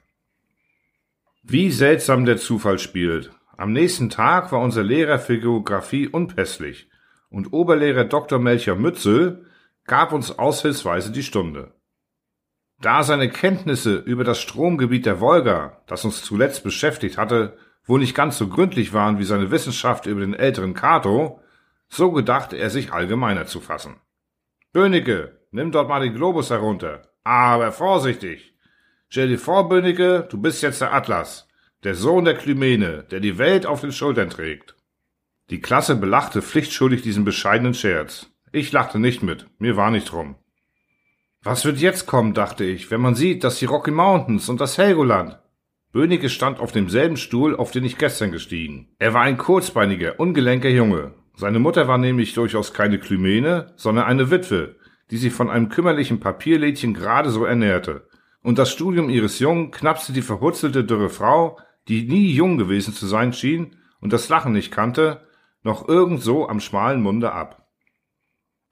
Wie 1.43 1.71
seltsam 1.71 2.27
der 2.27 2.37
Zufall 2.37 2.79
spielt. 2.79 3.31
Am 3.57 3.73
nächsten 3.73 4.11
Tag 4.11 4.53
war 4.53 4.61
unser 4.61 4.83
Lehrer 4.83 5.19
für 5.19 5.39
Geographie 5.39 6.07
unpässlich 6.07 6.91
und 7.31 7.55
Oberlehrer 7.55 8.05
Dr. 8.05 8.39
Melcher 8.39 8.75
Mützel 8.75 9.47
gab 9.87 10.13
uns 10.13 10.39
aushilfsweise 10.39 11.11
die 11.11 11.23
Stunde. 11.23 11.73
Da 12.83 13.03
seine 13.03 13.31
Kenntnisse 13.31 13.97
über 13.97 14.25
das 14.25 14.43
Stromgebiet 14.43 15.07
der 15.07 15.21
Wolga, 15.21 15.81
das 15.87 16.05
uns 16.05 16.23
zuletzt 16.23 16.65
beschäftigt 16.65 17.17
hatte, 17.17 17.57
wohl 17.87 18.01
nicht 18.01 18.15
ganz 18.15 18.39
so 18.39 18.49
gründlich 18.49 18.93
waren 18.93 19.19
wie 19.19 19.25
seine 19.25 19.51
Wissenschaft 19.51 20.07
über 20.07 20.21
den 20.21 20.35
älteren 20.35 20.75
Cato, 20.75 21.41
so 21.89 22.13
gedachte 22.13 22.57
er 22.57 22.71
sich 22.71 22.93
allgemeiner 22.93 23.47
zu 23.47 23.61
fassen. 23.61 23.97
Böhnecke, 24.73 25.39
nimm 25.51 25.71
dort 25.71 25.89
mal 25.89 26.01
den 26.01 26.15
Globus 26.15 26.51
herunter. 26.51 27.03
Aber 27.23 27.73
vorsichtig. 27.73 28.55
Stell 29.09 29.29
dir 29.29 29.39
vor, 29.39 29.69
Böhnecke, 29.69 30.27
du 30.29 30.41
bist 30.41 30.63
jetzt 30.63 30.81
der 30.81 30.93
Atlas, 30.93 31.49
der 31.85 31.95
Sohn 31.95 32.25
der 32.25 32.37
Klymene, 32.37 33.05
der 33.05 33.21
die 33.21 33.39
Welt 33.39 33.65
auf 33.65 33.81
den 33.81 33.93
Schultern 33.93 34.31
trägt. 34.31 34.75
Die 35.51 35.61
Klasse 35.61 35.97
belachte 35.97 36.43
pflichtschuldig 36.43 37.03
diesen 37.03 37.25
bescheidenen 37.25 37.75
Scherz. 37.75 38.31
Ich 38.51 38.73
lachte 38.73 38.99
nicht 38.99 39.23
mit, 39.23 39.47
mir 39.59 39.77
war 39.77 39.91
nicht 39.91 40.11
drum. 40.11 40.37
Was 41.43 41.65
wird 41.65 41.79
jetzt 41.79 42.07
kommen, 42.07 42.33
dachte 42.33 42.65
ich, 42.65 42.91
wenn 42.91 43.03
man 43.03 43.15
sieht, 43.15 43.45
dass 43.45 43.59
die 43.59 43.67
Rocky 43.67 43.91
Mountains 43.91 44.49
und 44.49 44.61
das 44.61 44.79
Helgoland. 44.79 45.39
Böhnecke 45.95 46.29
stand 46.29 46.59
auf 46.59 46.73
demselben 46.73 47.17
Stuhl, 47.17 47.55
auf 47.55 47.71
den 47.71 47.85
ich 47.85 47.99
gestern 47.99 48.33
gestiegen. 48.33 48.89
Er 48.99 49.15
war 49.15 49.23
ein 49.23 49.39
kurzbeiniger, 49.39 50.19
ungelenker 50.19 50.69
Junge. 50.69 51.15
Seine 51.37 51.61
Mutter 51.61 51.87
war 51.87 51.99
nämlich 51.99 52.35
durchaus 52.35 52.75
keine 52.75 52.99
Klymene, 52.99 53.73
sondern 53.77 54.07
eine 54.07 54.29
Witwe, 54.29 54.75
die 55.13 55.19
sich 55.19 55.33
von 55.33 55.49
einem 55.49 55.69
kümmerlichen 55.69 56.19
Papierlädchen 56.19 56.95
gerade 56.95 57.31
so 57.31 57.45
ernährte. 57.45 58.09
Und 58.43 58.59
das 58.59 58.73
Studium 58.73 59.09
ihres 59.09 59.39
Jungen 59.39 59.71
knapste 59.71 60.13
die 60.13 60.23
verhutzelte, 60.23 60.83
dürre 60.83 61.11
Frau, 61.11 61.61
die 61.87 62.09
nie 62.09 62.33
jung 62.33 62.59
gewesen 62.59 62.93
zu 62.93 63.07
sein 63.07 63.33
schien 63.33 63.77
und 64.01 64.13
das 64.13 64.29
Lachen 64.29 64.53
nicht 64.53 64.73
kannte, 64.73 65.21
noch 65.63 65.89
irgend 65.89 66.23
so 66.23 66.49
am 66.49 66.59
schmalen 66.59 67.03
Munde 67.03 67.31
ab. 67.31 67.64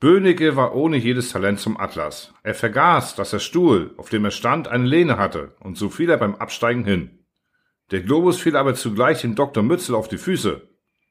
Böhnecke 0.03 0.57
war 0.57 0.75
ohne 0.75 0.97
jedes 0.97 1.31
Talent 1.31 1.61
zum 1.61 1.79
Atlas. 1.79 2.35
Er 2.43 2.57
vergaß, 2.57 3.15
dass 3.15 3.31
der 3.31 3.39
Stuhl, 3.39 3.95
auf 3.99 4.09
dem 4.09 4.25
er 4.25 4.33
stand, 4.33 4.67
eine 4.67 4.85
Lehne 4.85 5.17
hatte, 5.17 5.55
und 5.61 5.79
so 5.79 5.91
fiel 5.91 6.11
er 6.11 6.17
beim 6.17 6.35
Absteigen 6.35 6.85
hin. 6.85 7.21
Der 7.93 8.01
Globus 8.01 8.41
fiel 8.41 8.57
aber 8.57 8.75
zugleich 8.75 9.21
dem 9.21 9.37
Dr. 9.37 9.63
Mützel 9.63 9.95
auf 9.95 10.09
die 10.09 10.19
Füße. 10.19 10.69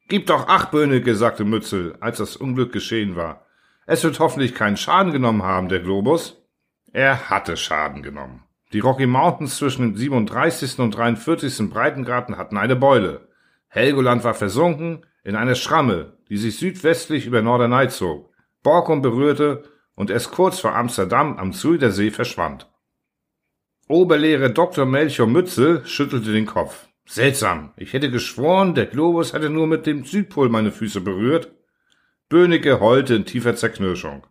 Gib 0.09 0.25
doch 0.25 0.49
acht, 0.49 0.71
Böhnecke, 0.71 1.15
sagte 1.15 1.45
Mützel, 1.45 1.95
als 2.01 2.17
das 2.17 2.35
Unglück 2.35 2.73
geschehen 2.73 3.15
war. 3.15 3.45
Es 3.85 4.03
wird 4.03 4.19
hoffentlich 4.19 4.53
keinen 4.55 4.75
Schaden 4.75 5.13
genommen 5.13 5.43
haben, 5.43 5.69
der 5.69 5.79
Globus. 5.79 6.45
Er 6.91 7.29
hatte 7.29 7.55
Schaden 7.55 8.03
genommen. 8.03 8.43
Die 8.73 8.79
Rocky 8.79 9.05
Mountains 9.05 9.55
zwischen 9.55 9.83
dem 9.83 9.95
37. 9.95 10.79
und 10.79 10.97
43. 10.97 11.69
Breitengraden 11.69 12.35
hatten 12.35 12.57
eine 12.57 12.75
Beule. 12.75 13.29
Helgoland 13.69 14.25
war 14.25 14.33
versunken 14.33 15.05
in 15.23 15.37
eine 15.37 15.55
Schramme, 15.55 16.17
die 16.27 16.35
sich 16.35 16.57
südwestlich 16.59 17.25
über 17.25 17.41
Norderney 17.41 17.87
zog. 17.87 18.30
Borkum 18.63 19.01
berührte 19.01 19.63
und 19.95 20.09
erst 20.09 20.31
kurz 20.31 20.59
vor 20.59 20.75
Amsterdam 20.75 21.37
am 21.37 21.53
Zuidersee 21.53 22.11
verschwand. 22.11 22.69
Oberlehrer 23.87 24.49
Dr. 24.49 24.85
Melchior 24.85 25.27
Mützel 25.27 25.85
schüttelte 25.85 26.31
den 26.31 26.45
Kopf. 26.45 26.87
Seltsam, 27.05 27.73
ich 27.75 27.93
hätte 27.93 28.09
geschworen, 28.09 28.73
der 28.73 28.85
Globus 28.85 29.33
hätte 29.33 29.49
nur 29.49 29.67
mit 29.67 29.85
dem 29.85 30.05
Südpol 30.05 30.49
meine 30.49 30.71
Füße 30.71 31.01
berührt. 31.01 31.51
Böhnecke 32.29 32.79
heulte 32.79 33.15
in 33.15 33.25
tiefer 33.25 33.55
Zerknirschung. 33.55 34.25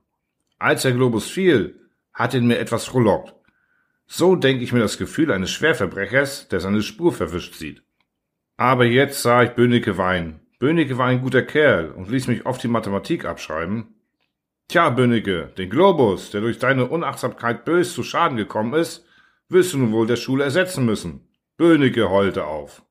Als 0.58 0.82
der 0.82 0.92
Globus 0.92 1.28
fiel, 1.28 1.80
hat 2.14 2.32
ihn 2.32 2.46
mir 2.46 2.58
etwas 2.58 2.86
frohlockt. 2.86 3.34
So 4.06 4.34
denke 4.34 4.64
ich 4.64 4.72
mir 4.72 4.80
das 4.80 4.98
Gefühl 4.98 5.30
eines 5.30 5.50
Schwerverbrechers, 5.50 6.48
der 6.48 6.60
seine 6.60 6.82
Spur 6.82 7.12
verwischt 7.12 7.54
sieht. 7.54 7.82
Aber 8.56 8.84
jetzt 8.84 9.22
sah 9.22 9.42
ich 9.42 9.50
Böhnecke 9.50 9.98
weinen. 9.98 10.40
Böhnecke 10.58 10.98
war 10.98 11.06
ein 11.06 11.22
guter 11.22 11.42
Kerl 11.42 11.90
und 11.90 12.10
ließ 12.10 12.26
mich 12.28 12.46
oft 12.46 12.62
die 12.62 12.68
Mathematik 12.68 13.24
abschreiben. 13.24 13.94
Tja, 14.70 14.88
Bönnecke, 14.88 15.50
den 15.58 15.68
Globus, 15.68 16.30
der 16.30 16.42
durch 16.42 16.60
deine 16.60 16.86
Unachtsamkeit 16.86 17.64
bös 17.64 17.92
zu 17.92 18.04
Schaden 18.04 18.36
gekommen 18.36 18.74
ist, 18.74 19.04
wirst 19.48 19.72
du 19.72 19.78
nun 19.78 19.90
wohl 19.90 20.06
der 20.06 20.14
Schule 20.14 20.44
ersetzen 20.44 20.84
müssen. 20.84 21.28
Bönnecke 21.56 22.08
heulte 22.08 22.44
auf. 22.46 22.84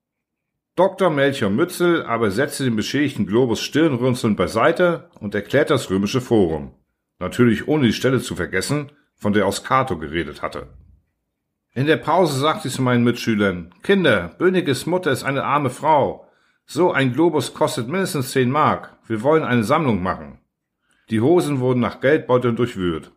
Dr. 0.76 1.10
Melchior 1.10 1.50
Mützel 1.50 2.04
aber 2.04 2.32
setzte 2.32 2.66
den 2.66 2.76
beschädigten 2.76 3.26
Globus 3.26 3.62
stirnrunzelnd 3.62 4.36
beiseite 4.36 5.10
und 5.22 5.34
erklärte 5.34 5.72
das 5.72 5.90
römische 5.90 6.20
Forum. 6.20 6.74
Natürlich 7.18 7.70
ohne 7.70 7.88
die 7.88 7.94
Stelle 7.94 8.20
zu 8.20 8.36
vergessen, 8.36 8.92
von 9.16 9.32
der 9.32 9.48
aus 9.48 9.64
Cato 9.64 9.98
geredet 9.98 10.42
hatte. 10.42 10.68
In 11.74 11.86
der 11.86 11.96
Pause 11.96 12.38
sagte 12.38 12.68
ich 12.68 12.74
zu 12.74 12.82
meinen 12.82 13.06
Mitschülern, 13.06 13.74
Kinder, 13.84 14.36
Böniges 14.38 14.86
Mutter 14.86 15.12
ist 15.12 15.24
eine 15.24 15.46
arme 15.46 15.70
Frau. 15.70 16.28
So 16.66 16.92
ein 16.92 17.14
Globus 17.14 17.54
kostet 17.54 17.88
mindestens 17.88 18.32
zehn 18.32 18.52
Mark. 18.52 18.98
Wir 19.08 19.24
wollen 19.24 19.46
eine 19.46 19.64
Sammlung 19.64 20.04
machen. 20.04 20.40
Die 21.10 21.22
Hosen 21.22 21.60
wurden 21.60 21.80
nach 21.80 22.02
Geldbeuteln 22.02 22.56
durchwühlt. 22.56 23.12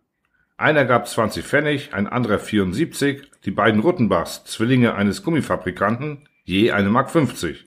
Einer 0.56 0.84
gab 0.84 1.06
20 1.06 1.44
Pfennig, 1.44 1.92
ein 1.92 2.06
anderer 2.06 2.38
74, 2.38 3.22
die 3.44 3.50
beiden 3.50 3.80
Ruttenbachs, 3.80 4.44
Zwillinge 4.44 4.94
eines 4.94 5.22
Gummifabrikanten, 5.22 6.28
je 6.44 6.70
eine 6.70 6.88
Mark 6.88 7.10
50. 7.10 7.66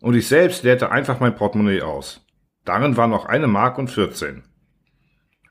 Und 0.00 0.14
ich 0.14 0.28
selbst 0.28 0.62
leerte 0.62 0.90
einfach 0.90 1.20
mein 1.20 1.34
Portemonnaie 1.34 1.80
aus. 1.82 2.26
Darin 2.64 2.96
war 2.96 3.06
noch 3.06 3.26
eine 3.26 3.46
Mark 3.46 3.78
und 3.78 3.88
14. 3.88 4.42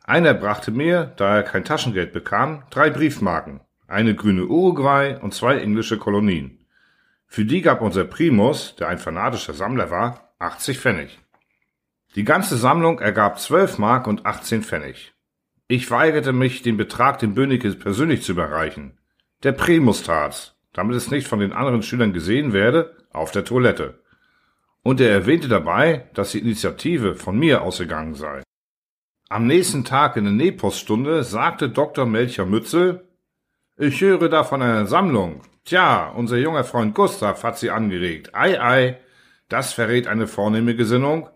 Einer 0.04 0.36
brachte 0.36 0.70
mir, 0.70 1.14
da 1.18 1.38
er 1.38 1.44
kein 1.44 1.66
Taschengeld 1.66 2.14
bekam, 2.14 2.64
drei 2.70 2.92
Briefmarken, 2.92 3.62
eine 3.88 4.14
grüne 4.14 4.46
Uruguay 4.46 5.18
und 5.20 5.34
zwei 5.34 5.58
englische 5.58 5.98
Kolonien. 5.98 6.60
Für 7.26 7.44
die 7.44 7.62
gab 7.62 7.82
unser 7.82 8.04
Primus, 8.04 8.76
der 8.76 8.90
ein 8.90 9.00
fanatischer 9.00 9.54
Sammler 9.54 9.90
war, 9.90 10.36
80 10.38 10.78
Pfennig. 10.78 11.20
Die 12.16 12.24
ganze 12.24 12.56
Sammlung 12.56 13.00
ergab 13.00 13.40
12 13.40 13.78
Mark 13.78 14.08
und 14.08 14.26
18 14.26 14.64
Pfennig. 14.64 15.14
Ich 15.68 15.92
weigerte 15.92 16.32
mich, 16.32 16.62
den 16.62 16.78
Betrag 16.78 17.20
dem 17.20 17.36
Bönnecke 17.36 17.70
persönlich 17.74 18.24
zu 18.24 18.32
überreichen. 18.32 18.98
Der 19.44 19.52
Primus 19.52 20.04
tat's, 20.04 20.56
damit 20.72 20.96
es 20.96 21.12
nicht 21.12 21.28
von 21.28 21.40
den 21.40 21.52
anderen 21.52 21.84
Schülern 21.84 22.14
gesehen 22.14 22.54
werde, 22.54 22.96
auf 23.12 23.32
der 23.32 23.44
Toilette. 23.44 24.00
Und 24.82 25.02
er 25.02 25.12
erwähnte 25.12 25.50
dabei, 25.50 26.10
dass 26.14 26.32
die 26.32 26.40
Initiative 26.40 27.16
von 27.16 27.38
mir 27.38 27.64
ausgegangen 27.64 28.14
sei. 28.14 28.44
Am 29.28 29.46
nächsten 29.46 29.84
Tag 29.84 30.16
in 30.16 30.24
der 30.24 30.34
Nepos-Stunde 30.34 31.26
sagte 31.26 31.70
Dr. 31.70 32.06
Melcher 32.06 32.46
Mützel, 32.46 33.10
ich 33.76 34.00
höre 34.00 34.30
da 34.30 34.46
von 34.46 34.62
einer 34.62 34.86
Sammlung. 34.86 35.42
Tja, 35.66 36.14
unser 36.16 36.38
junger 36.38 36.64
Freund 36.64 36.96
Gustav 36.96 37.44
hat 37.44 37.58
sie 37.58 37.72
angeregt. 37.72 38.34
Ei, 38.34 38.62
ei, 38.62 39.00
das 39.50 39.74
verrät 39.74 40.08
eine 40.08 40.28
vornehme 40.28 40.78
Gesinnung. 40.78 41.28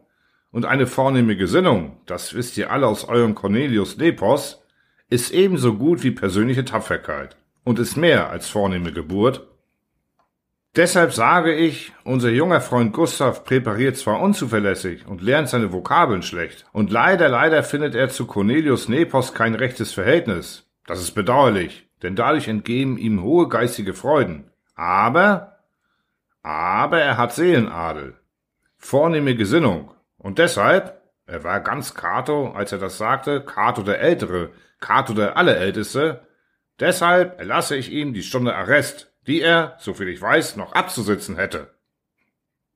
Und 0.51 0.65
eine 0.65 0.87
vornehme 0.87 1.35
Gesinnung, 1.35 1.97
das 2.05 2.33
wisst 2.33 2.57
ihr 2.57 2.71
alle 2.71 2.87
aus 2.87 3.05
eurem 3.07 3.35
Cornelius 3.35 3.97
Nepos, 3.97 4.63
ist 5.09 5.31
ebenso 5.31 5.75
gut 5.75 6.03
wie 6.03 6.11
persönliche 6.11 6.65
Tapferkeit 6.65 7.37
und 7.63 7.79
ist 7.79 7.97
mehr 7.97 8.29
als 8.29 8.49
vornehme 8.49 8.91
Geburt. 8.91 9.47
Deshalb 10.75 11.13
sage 11.13 11.53
ich, 11.53 11.93
unser 12.03 12.29
junger 12.29 12.61
Freund 12.61 12.93
Gustav 12.93 13.43
präpariert 13.43 13.97
zwar 13.97 14.21
unzuverlässig 14.21 15.07
und 15.07 15.21
lernt 15.21 15.49
seine 15.49 15.73
Vokabeln 15.73 16.21
schlecht, 16.21 16.65
und 16.73 16.91
leider, 16.91 17.27
leider 17.27 17.63
findet 17.63 17.95
er 17.95 18.09
zu 18.09 18.27
Cornelius 18.27 18.87
Nepos 18.87 19.33
kein 19.33 19.55
rechtes 19.55 19.93
Verhältnis. 19.93 20.67
Das 20.85 21.01
ist 21.01 21.11
bedauerlich, 21.11 21.87
denn 22.03 22.15
dadurch 22.15 22.47
entgehen 22.47 22.97
ihm 22.97 23.23
hohe 23.23 23.49
geistige 23.49 23.95
Freuden. 23.95 24.51
Aber, 24.75 25.57
aber 26.43 27.01
er 27.01 27.17
hat 27.17 27.33
Seelenadel, 27.33 28.15
vornehme 28.77 29.35
Gesinnung, 29.35 29.91
und 30.19 30.37
deshalb, 30.37 31.01
er 31.25 31.43
war 31.43 31.61
ganz 31.61 31.95
Cato, 31.95 32.51
als 32.51 32.71
er 32.71 32.77
das 32.77 32.97
sagte, 32.97 33.41
Cato 33.41 33.81
der 33.81 33.99
Ältere, 33.99 34.51
Cato 34.79 35.13
der 35.13 35.37
Allerälteste, 35.37 36.27
deshalb 36.79 37.39
erlasse 37.39 37.75
ich 37.75 37.91
ihm 37.91 38.13
die 38.13 38.23
Stunde 38.23 38.55
Arrest, 38.55 39.11
die 39.25 39.41
er, 39.41 39.75
soviel 39.79 40.09
ich 40.09 40.21
weiß, 40.21 40.55
noch 40.57 40.73
abzusitzen 40.73 41.35
hätte. 41.35 41.73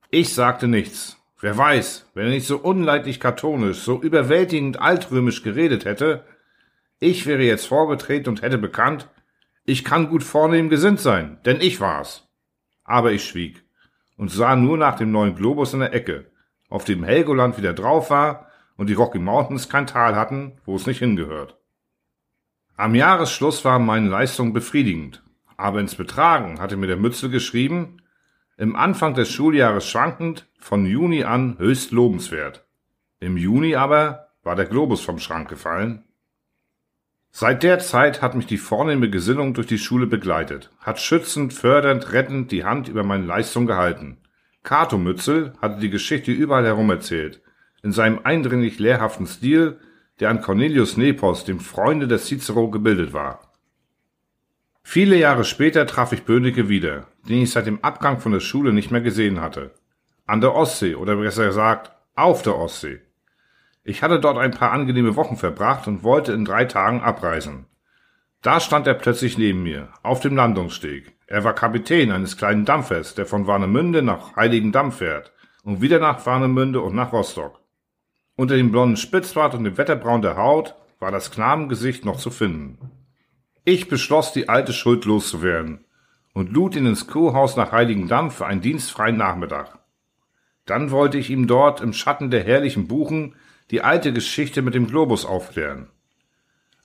Ich 0.10 0.34
sagte 0.34 0.68
nichts. 0.68 1.18
Wer 1.40 1.58
weiß, 1.58 2.10
wenn 2.14 2.28
er 2.28 2.32
nicht 2.32 2.48
so 2.48 2.58
unleidlich 2.58 3.20
katholisch, 3.20 3.80
so 3.80 4.02
überwältigend 4.02 4.80
altrömisch 4.80 5.44
geredet 5.44 5.84
hätte, 5.84 6.24
ich 7.00 7.26
wäre 7.26 7.44
jetzt 7.44 7.68
vorgetreten 7.68 8.30
und 8.30 8.42
hätte 8.42 8.58
bekannt, 8.58 9.10
ich 9.66 9.84
kann 9.84 10.10
gut 10.10 10.24
vornehm 10.24 10.70
gesinnt 10.70 11.02
sein, 11.02 11.40
denn 11.44 11.60
ich 11.60 11.82
war's. 11.82 12.30
Aber 12.86 13.12
ich 13.12 13.26
schwieg 13.26 13.64
und 14.16 14.32
sah 14.32 14.56
nur 14.56 14.78
nach 14.78 14.96
dem 14.96 15.12
neuen 15.12 15.36
Globus 15.36 15.74
in 15.74 15.82
der 15.82 15.94
Ecke, 15.94 16.32
auf 16.74 16.86
dem 16.86 17.04
Helgoland 17.04 17.56
wieder 17.60 17.74
drauf 17.74 18.10
war 18.10 18.48
und 18.78 18.90
die 18.90 18.96
Rocky 18.96 19.20
Mountains 19.20 19.70
kein 19.70 19.86
Tal 19.86 20.16
hatten, 20.16 20.54
wo 20.66 20.76
es 20.76 20.88
nicht 20.88 20.98
hingehört. 20.98 21.56
Am 22.76 22.96
Jahresschluss 22.96 23.64
waren 23.64 23.86
meine 23.86 24.10
Leistungen 24.10 24.54
befriedigend, 24.54 25.22
aber 25.56 25.80
ins 25.80 25.94
Betragen 25.94 26.60
hatte 26.60 26.76
mir 26.76 26.88
der 26.88 26.98
Mützel 26.98 27.30
geschrieben, 27.30 28.02
im 28.58 28.76
Anfang 28.76 29.14
des 29.14 29.32
Schuljahres 29.32 29.88
schwankend, 29.88 30.50
von 30.58 30.88
Juni 30.88 31.24
an 31.24 31.60
höchst 31.60 31.92
lobenswert. 31.92 32.66
Im 33.20 33.38
Juni 33.38 33.76
aber 33.76 34.30
war 34.42 34.56
der 34.56 34.66
Globus 34.66 35.02
vom 35.02 35.20
Schrank 35.20 35.50
gefallen. 35.50 36.06
Seit 37.30 37.62
der 37.62 37.78
Zeit 37.78 38.24
hat 38.24 38.34
mich 38.34 38.48
die 38.48 38.58
vornehme 38.58 39.12
Gesinnung 39.12 39.54
durch 39.54 39.68
die 39.68 39.78
Schule 39.78 40.08
begleitet, 40.08 40.72
hat 40.80 41.00
schützend, 41.00 41.54
fördernd, 41.54 42.14
rettend 42.14 42.52
die 42.52 42.64
Hand 42.64 42.88
über 42.88 43.04
meine 43.04 43.28
Leistung 43.28 43.68
gehalten. 43.68 44.23
Cato 44.64 44.98
Mützel 44.98 45.54
hatte 45.62 45.80
die 45.80 45.90
Geschichte 45.90 46.32
überall 46.32 46.66
herum 46.66 46.90
erzählt, 46.90 47.42
in 47.84 47.92
seinem 47.92 48.20
eindringlich 48.24 48.80
lehrhaften 48.80 49.28
Stil, 49.28 49.78
der 50.20 50.30
an 50.30 50.42
Cornelius 50.42 50.96
Nepos, 50.96 51.44
dem 51.44 51.60
Freunde 51.60 52.08
des 52.08 52.28
Cicero, 52.28 52.70
gebildet 52.70 53.12
war. 53.12 53.52
Viele 54.82 55.18
Jahre 55.18 55.44
später 55.44 55.86
traf 55.86 56.14
ich 56.14 56.24
Böhnecke 56.24 56.70
wieder, 56.70 57.08
den 57.28 57.42
ich 57.42 57.52
seit 57.52 57.68
dem 57.68 57.84
Abgang 57.84 58.20
von 58.20 58.32
der 58.32 58.40
Schule 58.40 58.74
nicht 58.74 58.92
mehr 58.92 59.02
gesehen 59.02 59.42
hatte. 59.42 59.72
An 60.26 60.40
der 60.40 60.56
Ostsee 60.56 60.96
oder 60.96 61.18
besser 61.18 61.46
gesagt 61.46 61.92
auf 62.16 62.42
der 62.42 62.58
Ostsee. 62.58 63.02
Ich 63.84 64.02
hatte 64.02 64.20
dort 64.20 64.38
ein 64.38 64.52
paar 64.52 64.72
angenehme 64.72 65.18
Wochen 65.18 65.36
verbracht 65.36 65.88
und 65.88 66.04
wollte 66.04 66.32
in 66.32 66.46
drei 66.46 66.66
Tagen 66.66 67.02
abreisen. 67.02 67.66
Da 68.44 68.60
stand 68.60 68.88
er 68.88 68.96
plötzlich 68.96 69.38
neben 69.38 69.64
mir, 69.64 69.88
auf 70.04 70.20
dem 70.20 70.36
Landungssteg. 70.36 71.16
Er 71.28 71.46
war 71.46 71.56
Kapitän 71.56 72.12
eines 72.12 72.36
kleinen 72.36 72.66
Dampfers, 72.66 73.16
der 73.16 73.26
von 73.26 73.48
Warnemünde 73.48 74.02
nach 74.02 74.36
Heiligendamm 74.36 74.92
fährt 74.92 75.32
und 75.64 75.80
wieder 75.82 76.00
nach 76.00 76.26
Warnemünde 76.26 76.82
und 76.82 76.94
nach 76.94 77.14
Rostock. 77.14 77.62
Unter 78.36 78.58
dem 78.58 78.70
blonden 78.70 78.98
Spitzbart 78.98 79.56
und 79.56 79.64
dem 79.64 79.78
Wetterbraun 79.78 80.22
der 80.22 80.36
Haut 80.36 80.76
war 81.00 81.10
das 81.10 81.32
Knabengesicht 81.32 82.04
noch 82.04 82.18
zu 82.18 82.32
finden. 82.32 82.92
Ich 83.64 83.88
beschloss, 83.88 84.34
die 84.34 84.50
alte 84.50 84.74
Schuld 84.74 85.06
loszuwerden 85.06 85.86
und 86.34 86.52
lud 86.52 86.76
ihn 86.76 86.86
ins 86.86 87.08
Kurhaus 87.08 87.56
nach 87.56 87.72
Heiligendamm 87.72 88.30
für 88.30 88.46
einen 88.46 88.60
dienstfreien 88.60 89.16
Nachmittag. 89.16 89.80
Dann 90.66 90.92
wollte 90.92 91.18
ich 91.18 91.30
ihm 91.30 91.48
dort 91.48 91.80
im 91.80 91.94
Schatten 91.94 92.30
der 92.30 92.44
herrlichen 92.44 92.90
Buchen 92.90 93.36
die 93.72 93.82
alte 93.82 94.12
Geschichte 94.12 94.62
mit 94.62 94.74
dem 94.74 94.88
Globus 94.88 95.26
aufklären. 95.26 95.88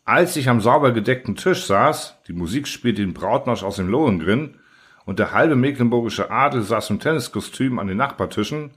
Als 0.08 0.36
ich 0.36 0.48
am 0.48 0.62
sauber 0.62 0.92
gedeckten 0.92 1.36
Tisch 1.36 1.66
saß, 1.66 2.22
die 2.28 2.32
Musik 2.32 2.66
spielte 2.66 3.02
den 3.02 3.12
Brautmarsch 3.12 3.62
aus 3.62 3.76
dem 3.76 3.90
Lohengrin 3.90 4.54
und 5.04 5.18
der 5.18 5.32
halbe 5.32 5.54
mecklenburgische 5.54 6.30
Adel 6.30 6.62
saß 6.62 6.88
im 6.88 6.98
Tenniskostüm 6.98 7.78
an 7.78 7.88
den 7.88 7.98
Nachbartischen, 7.98 8.70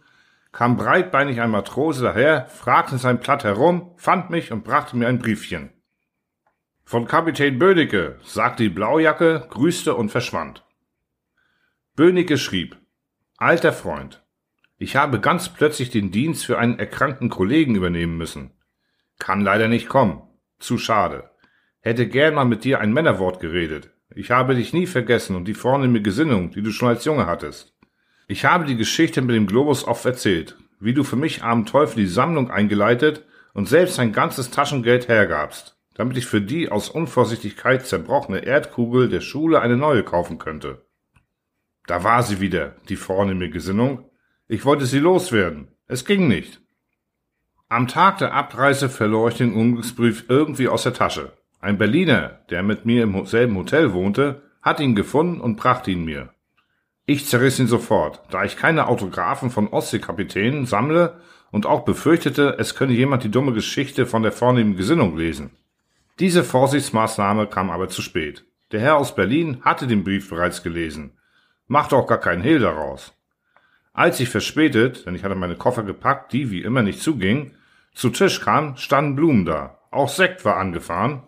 kam 0.51 0.75
breitbeinig 0.75 1.39
ein 1.39 1.49
Matrose 1.49 2.03
daher, 2.03 2.47
fragte 2.47 2.97
sein 2.97 3.21
Platt 3.21 3.45
herum, 3.45 3.91
fand 3.95 4.29
mich 4.29 4.51
und 4.51 4.65
brachte 4.65 4.97
mir 4.97 5.07
ein 5.07 5.19
Briefchen. 5.19 5.69
Von 6.83 7.07
Kapitän 7.07 7.59
Böhnecke, 7.59 8.19
sagte 8.25 8.63
die 8.63 8.69
Blaujacke, 8.69 9.47
grüßte 9.49 9.95
und 9.95 10.09
verschwand. 10.09 10.65
Böhnecke 11.95 12.37
schrieb, 12.37 12.75
Alter 13.37 13.71
Freund, 13.71 14.21
ich 14.77 14.97
habe 14.97 15.21
ganz 15.21 15.47
plötzlich 15.47 15.91
den 15.91 16.11
Dienst 16.11 16.45
für 16.45 16.59
einen 16.59 16.77
erkrankten 16.77 17.29
Kollegen 17.29 17.75
übernehmen 17.75 18.17
müssen. 18.17 18.51
Kann 19.17 19.39
leider 19.39 19.69
nicht 19.69 19.87
kommen. 19.87 20.23
Zu 20.61 20.77
schade. 20.77 21.29
Hätte 21.81 22.07
gern 22.07 22.35
mal 22.35 22.45
mit 22.45 22.63
dir 22.63 22.79
ein 22.79 22.93
Männerwort 22.93 23.41
geredet. 23.41 23.91
Ich 24.15 24.31
habe 24.31 24.55
dich 24.55 24.71
nie 24.71 24.87
vergessen 24.87 25.35
und 25.35 25.45
die 25.45 25.53
vornehme 25.53 26.01
Gesinnung, 26.01 26.51
die 26.51 26.61
du 26.61 26.71
schon 26.71 26.87
als 26.87 27.03
Junge 27.03 27.25
hattest. 27.25 27.75
Ich 28.27 28.45
habe 28.45 28.63
die 28.63 28.77
Geschichte 28.77 29.21
mit 29.21 29.35
dem 29.35 29.47
Globus 29.47 29.85
oft 29.85 30.05
erzählt, 30.05 30.57
wie 30.79 30.93
du 30.93 31.03
für 31.03 31.17
mich 31.17 31.43
armen 31.43 31.65
Teufel 31.65 31.97
die 31.97 32.07
Sammlung 32.07 32.49
eingeleitet 32.49 33.25
und 33.53 33.67
selbst 33.67 33.97
dein 33.97 34.13
ganzes 34.13 34.51
Taschengeld 34.51 35.09
hergabst 35.09 35.77
damit 36.01 36.17
ich 36.17 36.25
für 36.25 36.41
die 36.41 36.69
aus 36.69 36.89
Unvorsichtigkeit 36.89 37.85
zerbrochene 37.85 38.39
Erdkugel 38.39 39.09
der 39.09 39.21
Schule 39.21 39.61
eine 39.61 39.77
neue 39.77 40.03
kaufen 40.03 40.37
könnte. 40.37 40.85
Da 41.87 42.03
war 42.03 42.23
sie 42.23 42.39
wieder, 42.39 42.75
die 42.89 42.95
vornehme 42.95 43.49
Gesinnung. 43.49 44.09
Ich 44.47 44.65
wollte 44.65 44.85
sie 44.85 44.99
loswerden. 44.99 45.67
Es 45.87 46.05
ging 46.05 46.27
nicht. 46.27 46.61
Am 47.71 47.87
Tag 47.87 48.17
der 48.17 48.33
Abreise 48.33 48.89
verlor 48.89 49.29
ich 49.29 49.37
den 49.37 49.53
Unglücksbrief 49.53 50.25
irgendwie 50.27 50.67
aus 50.67 50.83
der 50.83 50.93
Tasche. 50.93 51.31
Ein 51.61 51.77
Berliner, 51.77 52.41
der 52.49 52.63
mit 52.63 52.85
mir 52.85 53.03
im 53.03 53.25
selben 53.25 53.55
Hotel 53.55 53.93
wohnte, 53.93 54.41
hat 54.61 54.81
ihn 54.81 54.93
gefunden 54.93 55.39
und 55.39 55.55
brachte 55.55 55.89
ihn 55.89 56.03
mir. 56.03 56.33
Ich 57.05 57.27
zerriss 57.27 57.59
ihn 57.59 57.67
sofort, 57.67 58.23
da 58.29 58.43
ich 58.43 58.57
keine 58.57 58.87
Autographen 58.89 59.51
von 59.51 59.69
Ostseekapitänen 59.69 60.65
sammle 60.65 61.21
und 61.49 61.65
auch 61.65 61.85
befürchtete, 61.85 62.57
es 62.59 62.75
könne 62.75 62.91
jemand 62.91 63.23
die 63.23 63.31
dumme 63.31 63.53
Geschichte 63.53 64.05
von 64.05 64.21
der 64.21 64.33
vornehmen 64.33 64.75
Gesinnung 64.75 65.15
lesen. 65.15 65.51
Diese 66.19 66.43
Vorsichtsmaßnahme 66.43 67.47
kam 67.47 67.69
aber 67.69 67.87
zu 67.87 68.01
spät. 68.01 68.43
Der 68.73 68.81
Herr 68.81 68.97
aus 68.97 69.15
Berlin 69.15 69.61
hatte 69.61 69.87
den 69.87 70.03
Brief 70.03 70.29
bereits 70.29 70.61
gelesen, 70.61 71.13
machte 71.67 71.95
auch 71.95 72.07
gar 72.07 72.19
keinen 72.19 72.43
Hehl 72.43 72.59
daraus. 72.59 73.13
Als 73.93 74.19
ich 74.19 74.27
verspätet, 74.27 75.05
denn 75.05 75.15
ich 75.15 75.23
hatte 75.23 75.35
meine 75.35 75.55
Koffer 75.55 75.83
gepackt, 75.83 76.33
die 76.33 76.51
wie 76.51 76.63
immer 76.63 76.81
nicht 76.81 77.01
zugingen, 77.01 77.55
zu 77.93 78.09
Tisch 78.09 78.41
kam, 78.41 78.77
standen 78.77 79.15
Blumen 79.15 79.45
da. 79.45 79.79
Auch 79.91 80.09
Sekt 80.09 80.45
war 80.45 80.57
angefahren. 80.57 81.27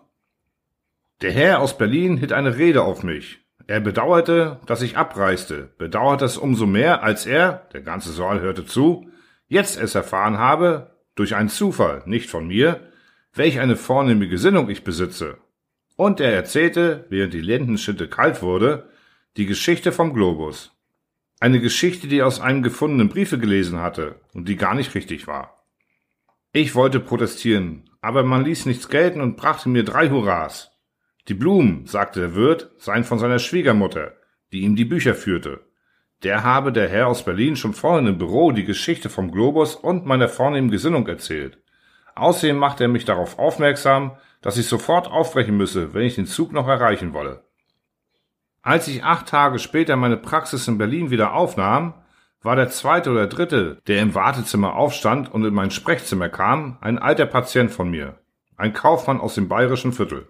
Der 1.20 1.32
Herr 1.32 1.60
aus 1.60 1.78
Berlin 1.78 2.16
hielt 2.16 2.32
eine 2.32 2.56
Rede 2.56 2.82
auf 2.82 3.02
mich. 3.02 3.40
Er 3.66 3.80
bedauerte, 3.80 4.60
dass 4.66 4.82
ich 4.82 4.96
abreiste, 4.96 5.70
bedauerte 5.78 6.24
es 6.24 6.36
umso 6.36 6.66
mehr, 6.66 7.02
als 7.02 7.24
er, 7.24 7.66
der 7.72 7.80
ganze 7.80 8.12
Saal 8.12 8.40
hörte 8.40 8.66
zu, 8.66 9.08
jetzt 9.46 9.80
es 9.80 9.94
erfahren 9.94 10.38
habe, 10.38 10.98
durch 11.14 11.34
einen 11.34 11.48
Zufall, 11.48 12.02
nicht 12.04 12.28
von 12.28 12.46
mir, 12.46 12.80
welch 13.32 13.60
eine 13.60 13.76
vornehme 13.76 14.28
Gesinnung 14.28 14.68
ich 14.68 14.84
besitze. 14.84 15.38
Und 15.96 16.20
er 16.20 16.32
erzählte, 16.32 17.06
während 17.08 17.32
die 17.32 17.40
Lendenschnitte 17.40 18.08
kalt 18.08 18.42
wurde, 18.42 18.88
die 19.36 19.46
Geschichte 19.46 19.92
vom 19.92 20.12
Globus. 20.12 20.72
Eine 21.40 21.60
Geschichte, 21.60 22.06
die 22.08 22.18
er 22.18 22.26
aus 22.26 22.40
einem 22.40 22.62
gefundenen 22.62 23.08
Briefe 23.08 23.38
gelesen 23.38 23.80
hatte 23.80 24.16
und 24.32 24.48
die 24.48 24.56
gar 24.56 24.74
nicht 24.74 24.94
richtig 24.94 25.26
war. 25.26 25.53
Ich 26.56 26.76
wollte 26.76 27.00
protestieren, 27.00 27.90
aber 28.00 28.22
man 28.22 28.44
ließ 28.44 28.66
nichts 28.66 28.88
gelten 28.88 29.20
und 29.20 29.36
brachte 29.36 29.68
mir 29.68 29.82
drei 29.82 30.08
Hurras. 30.08 30.70
Die 31.26 31.34
Blumen, 31.34 31.84
sagte 31.86 32.20
der 32.20 32.36
Wirt, 32.36 32.70
seien 32.78 33.02
von 33.02 33.18
seiner 33.18 33.40
Schwiegermutter, 33.40 34.12
die 34.52 34.60
ihm 34.60 34.76
die 34.76 34.84
Bücher 34.84 35.16
führte. 35.16 35.66
Der 36.22 36.44
habe 36.44 36.70
der 36.70 36.88
Herr 36.88 37.08
aus 37.08 37.24
Berlin 37.24 37.56
schon 37.56 37.74
vorhin 37.74 38.06
im 38.06 38.18
Büro 38.18 38.52
die 38.52 38.64
Geschichte 38.64 39.08
vom 39.08 39.32
Globus 39.32 39.74
und 39.74 40.06
meiner 40.06 40.28
vornehmen 40.28 40.70
Gesinnung 40.70 41.08
erzählt. 41.08 41.58
Außerdem 42.14 42.56
macht 42.56 42.80
er 42.80 42.86
mich 42.86 43.04
darauf 43.04 43.36
aufmerksam, 43.40 44.12
dass 44.40 44.56
ich 44.56 44.68
sofort 44.68 45.08
aufbrechen 45.08 45.56
müsse, 45.56 45.92
wenn 45.92 46.04
ich 46.04 46.14
den 46.14 46.26
Zug 46.26 46.52
noch 46.52 46.68
erreichen 46.68 47.14
wolle. 47.14 47.42
Als 48.62 48.86
ich 48.86 49.02
acht 49.02 49.26
Tage 49.26 49.58
später 49.58 49.96
meine 49.96 50.18
Praxis 50.18 50.68
in 50.68 50.78
Berlin 50.78 51.10
wieder 51.10 51.34
aufnahm, 51.34 51.94
war 52.44 52.56
der 52.56 52.68
zweite 52.68 53.10
oder 53.10 53.26
dritte, 53.26 53.78
der 53.86 54.02
im 54.02 54.14
Wartezimmer 54.14 54.76
aufstand 54.76 55.32
und 55.32 55.44
in 55.44 55.54
mein 55.54 55.70
Sprechzimmer 55.70 56.28
kam, 56.28 56.76
ein 56.82 56.98
alter 56.98 57.24
Patient 57.24 57.70
von 57.70 57.90
mir, 57.90 58.18
ein 58.56 58.74
Kaufmann 58.74 59.18
aus 59.18 59.34
dem 59.34 59.48
bayerischen 59.48 59.92
Viertel. 59.92 60.28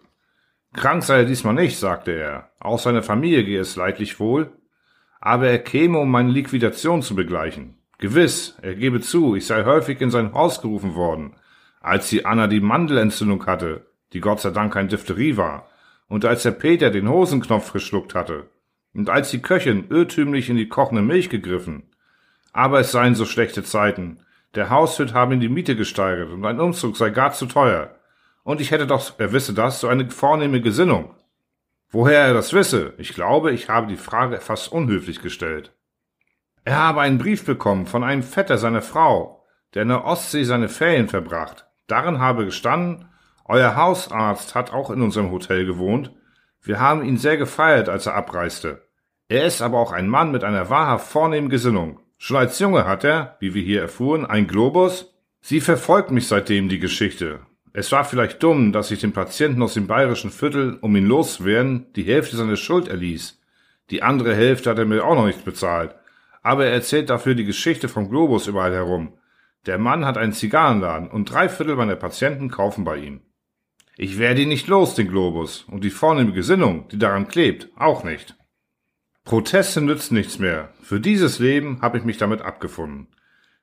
Krank 0.72 1.03
sei 1.03 1.18
er 1.18 1.24
diesmal 1.24 1.55
nicht, 1.55 1.77
sagte 1.77 2.12
er, 2.12 2.50
auch 2.61 2.79
seiner 2.79 3.03
Familie 3.03 3.44
gehe 3.44 3.61
es 3.61 3.74
leidlich 3.74 4.20
wohl, 4.20 4.53
aber 5.20 5.48
er 5.48 5.59
käme, 5.59 5.98
um 5.98 6.11
meine 6.11 6.31
Liquidation 6.31 7.03
zu 7.03 7.16
begleichen. 7.16 7.79
Gewiss, 7.98 8.57
er 8.62 8.77
gebe 8.77 9.00
zu, 9.00 9.35
ich 9.35 9.46
sei 9.46 9.64
häufig 9.64 10.00
in 10.00 10.11
sein 10.11 10.33
Haus 10.35 10.62
gerufen 10.62 10.94
worden, 10.94 11.35
als 11.81 12.09
die 12.11 12.24
Anna 12.24 12.46
die 12.46 12.61
Mandelentzündung 12.61 13.44
hatte, 13.46 13.87
die 14.12 14.20
Gott 14.20 14.40
sei 14.40 14.50
Dank 14.50 14.72
kein 14.72 14.88
Diphtherie 14.88 15.37
war, 15.37 15.66
und 16.09 16.24
als 16.24 16.44
der 16.44 16.53
Peter 16.53 16.90
den 16.90 17.09
Hosenknopf 17.09 17.72
geschluckt 17.72 18.14
hatte, 18.14 18.50
und 18.94 19.11
als 19.11 19.31
die 19.31 19.42
Köchin 19.42 19.87
irrtümlich 19.90 20.48
in 20.48 20.57
die 20.57 20.68
kochende 20.68 21.03
Milch 21.03 21.29
gegriffen. 21.29 21.90
Aber 22.55 22.81
es 22.81 22.93
seien 22.93 23.17
so 23.17 23.27
schlechte 23.27 23.64
Zeiten. 23.64 24.21
Der 24.55 24.71
Hauswirt 24.71 25.12
habe 25.12 25.35
ihm 25.35 25.40
die 25.40 25.49
Miete 25.49 25.75
gesteigert 25.75 26.31
und 26.31 26.47
ein 26.47 26.61
Umzug 26.61 26.97
sei 26.97 27.11
gar 27.11 27.33
zu 27.33 27.47
teuer. 27.47 27.97
Und 28.45 28.61
ich 28.61 28.71
hätte 28.71 28.87
doch, 28.87 29.19
er 29.19 29.33
wisse 29.33 29.53
das, 29.53 29.81
so 29.81 29.88
eine 29.88 30.09
vornehme 30.09 30.61
Gesinnung. 30.61 31.14
Woher 31.90 32.21
er 32.21 32.33
das 32.33 32.53
wisse, 32.53 32.95
ich 32.97 33.12
glaube, 33.12 33.51
ich 33.53 33.69
habe 33.69 33.88
die 33.88 33.97
Frage 33.97 34.38
fast 34.38 34.71
unhöflich 34.71 35.21
gestellt. 35.21 35.73
Er 36.64 36.79
habe 36.79 37.01
einen 37.01 37.19
Brief 37.19 37.45
bekommen 37.45 37.87
von 37.87 38.05
einem 38.05 38.23
Vetter 38.23 38.57
seiner 38.57 38.83
Frau, 38.83 39.45
der 39.75 39.83
in 39.83 39.88
der 39.88 40.05
Ostsee 40.05 40.45
seine 40.45 40.69
Ferien 40.69 41.09
verbracht. 41.09 41.67
Darin 41.88 42.21
habe 42.21 42.45
gestanden, 42.45 43.09
euer 43.47 43.75
Hausarzt 43.75 44.55
hat 44.55 44.73
auch 44.73 44.90
in 44.90 45.03
unserem 45.03 45.33
Hotel 45.33 45.67
gewohnt. 45.67 46.12
Wir 46.62 46.79
haben 46.79 47.05
ihn 47.05 47.17
sehr 47.17 47.37
gefeiert, 47.37 47.88
als 47.88 48.07
er 48.07 48.14
abreiste. 48.14 48.87
Er 49.29 49.45
ist 49.45 49.61
aber 49.61 49.79
auch 49.79 49.93
ein 49.93 50.09
Mann 50.09 50.31
mit 50.31 50.45
einer 50.45 50.71
wahrhaft 50.71 51.09
vornehmen 51.09 51.49
Gesinnung. 51.49 52.01
Schon 52.27 52.39
als 52.39 52.59
Junge 52.59 52.87
hat 52.87 53.05
er, 53.05 53.37
wie 53.41 53.53
wir 53.53 53.61
hier 53.61 53.83
erfuhren, 53.83 54.25
ein 54.25 54.47
Globus. 54.47 55.15
Sie 55.43 55.61
verfolgt 55.61 56.11
mich 56.11 56.27
seitdem 56.27 56.71
die 56.71 56.79
Geschichte. 56.79 57.41
Es 57.75 57.93
war 57.93 58.07
vielleicht 58.07 58.43
dumm, 58.43 58.73
dass 58.73 58.91
ich 58.91 59.01
dem 59.01 59.13
Patienten 59.13 59.63
aus 59.63 59.75
dem 59.75 59.87
bayerischen 59.87 60.31
Viertel, 60.31 60.79
um 60.81 60.97
ihn 60.97 61.05
loszuwerden, 61.05 61.93
die 61.97 62.05
Hälfte 62.05 62.37
seiner 62.37 62.57
Schuld 62.57 62.89
erließ. 62.89 63.43
Die 63.91 64.03
andere 64.03 64.35
Hälfte 64.35 64.71
hat 64.71 64.79
er 64.79 64.87
mir 64.87 65.05
auch 65.05 65.17
noch 65.17 65.27
nicht 65.27 65.45
bezahlt. 65.45 65.95
Aber 66.43 66.65
er 66.65 66.73
erzählt 66.73 67.11
dafür 67.11 67.35
die 67.35 67.45
Geschichte 67.45 67.91
vom 67.91 68.09
Globus 68.09 68.47
überall 68.47 68.73
herum. 68.73 69.19
Der 69.67 69.77
Mann 69.77 70.07
hat 70.07 70.17
einen 70.17 70.33
Zigarrenladen 70.33 71.11
und 71.11 71.31
drei 71.31 71.51
Viertel 71.51 71.77
meiner 71.77 71.97
Patienten 71.97 72.49
kaufen 72.49 72.85
bei 72.85 72.97
ihm. 72.97 73.21
Ich 73.99 74.19
werde 74.19 74.41
ihn 74.41 74.49
nicht 74.49 74.67
los, 74.67 74.95
den 74.95 75.09
Globus, 75.09 75.67
und 75.71 75.85
die 75.85 75.91
vornehme 75.91 76.33
Gesinnung, 76.33 76.89
die 76.89 76.99
daran 76.99 77.29
klebt, 77.29 77.69
auch 77.77 78.03
nicht. 78.03 78.35
Proteste 79.25 79.81
nützen 79.81 80.15
nichts 80.15 80.39
mehr. 80.39 80.69
Für 80.83 81.01
dieses 81.01 81.39
Leben 81.39 81.81
habe 81.81 81.97
ich 81.97 82.05
mich 82.05 82.19
damit 82.19 82.43
abgefunden. 82.43 83.09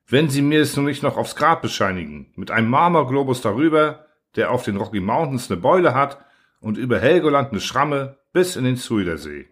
Wenn 0.07 0.27
Sie 0.27 0.41
mir 0.41 0.59
es 0.59 0.75
nun 0.75 0.85
nicht 0.85 1.03
noch 1.03 1.17
aufs 1.17 1.35
Grab 1.35 1.61
bescheinigen, 1.61 2.33
mit 2.35 2.49
einem 2.49 2.67
Marmorglobus 2.67 3.41
darüber, 3.41 4.07
der 4.35 4.49
auf 4.49 4.63
den 4.63 4.77
Rocky 4.77 4.99
Mountains 4.99 5.51
eine 5.51 5.61
Beule 5.61 5.93
hat 5.93 6.17
und 6.61 6.79
über 6.79 6.99
Helgoland 6.99 7.51
eine 7.51 7.61
Schramme 7.61 8.17
bis 8.33 8.55
in 8.55 8.63
den 8.63 8.75
Zuidersee. 8.75 9.50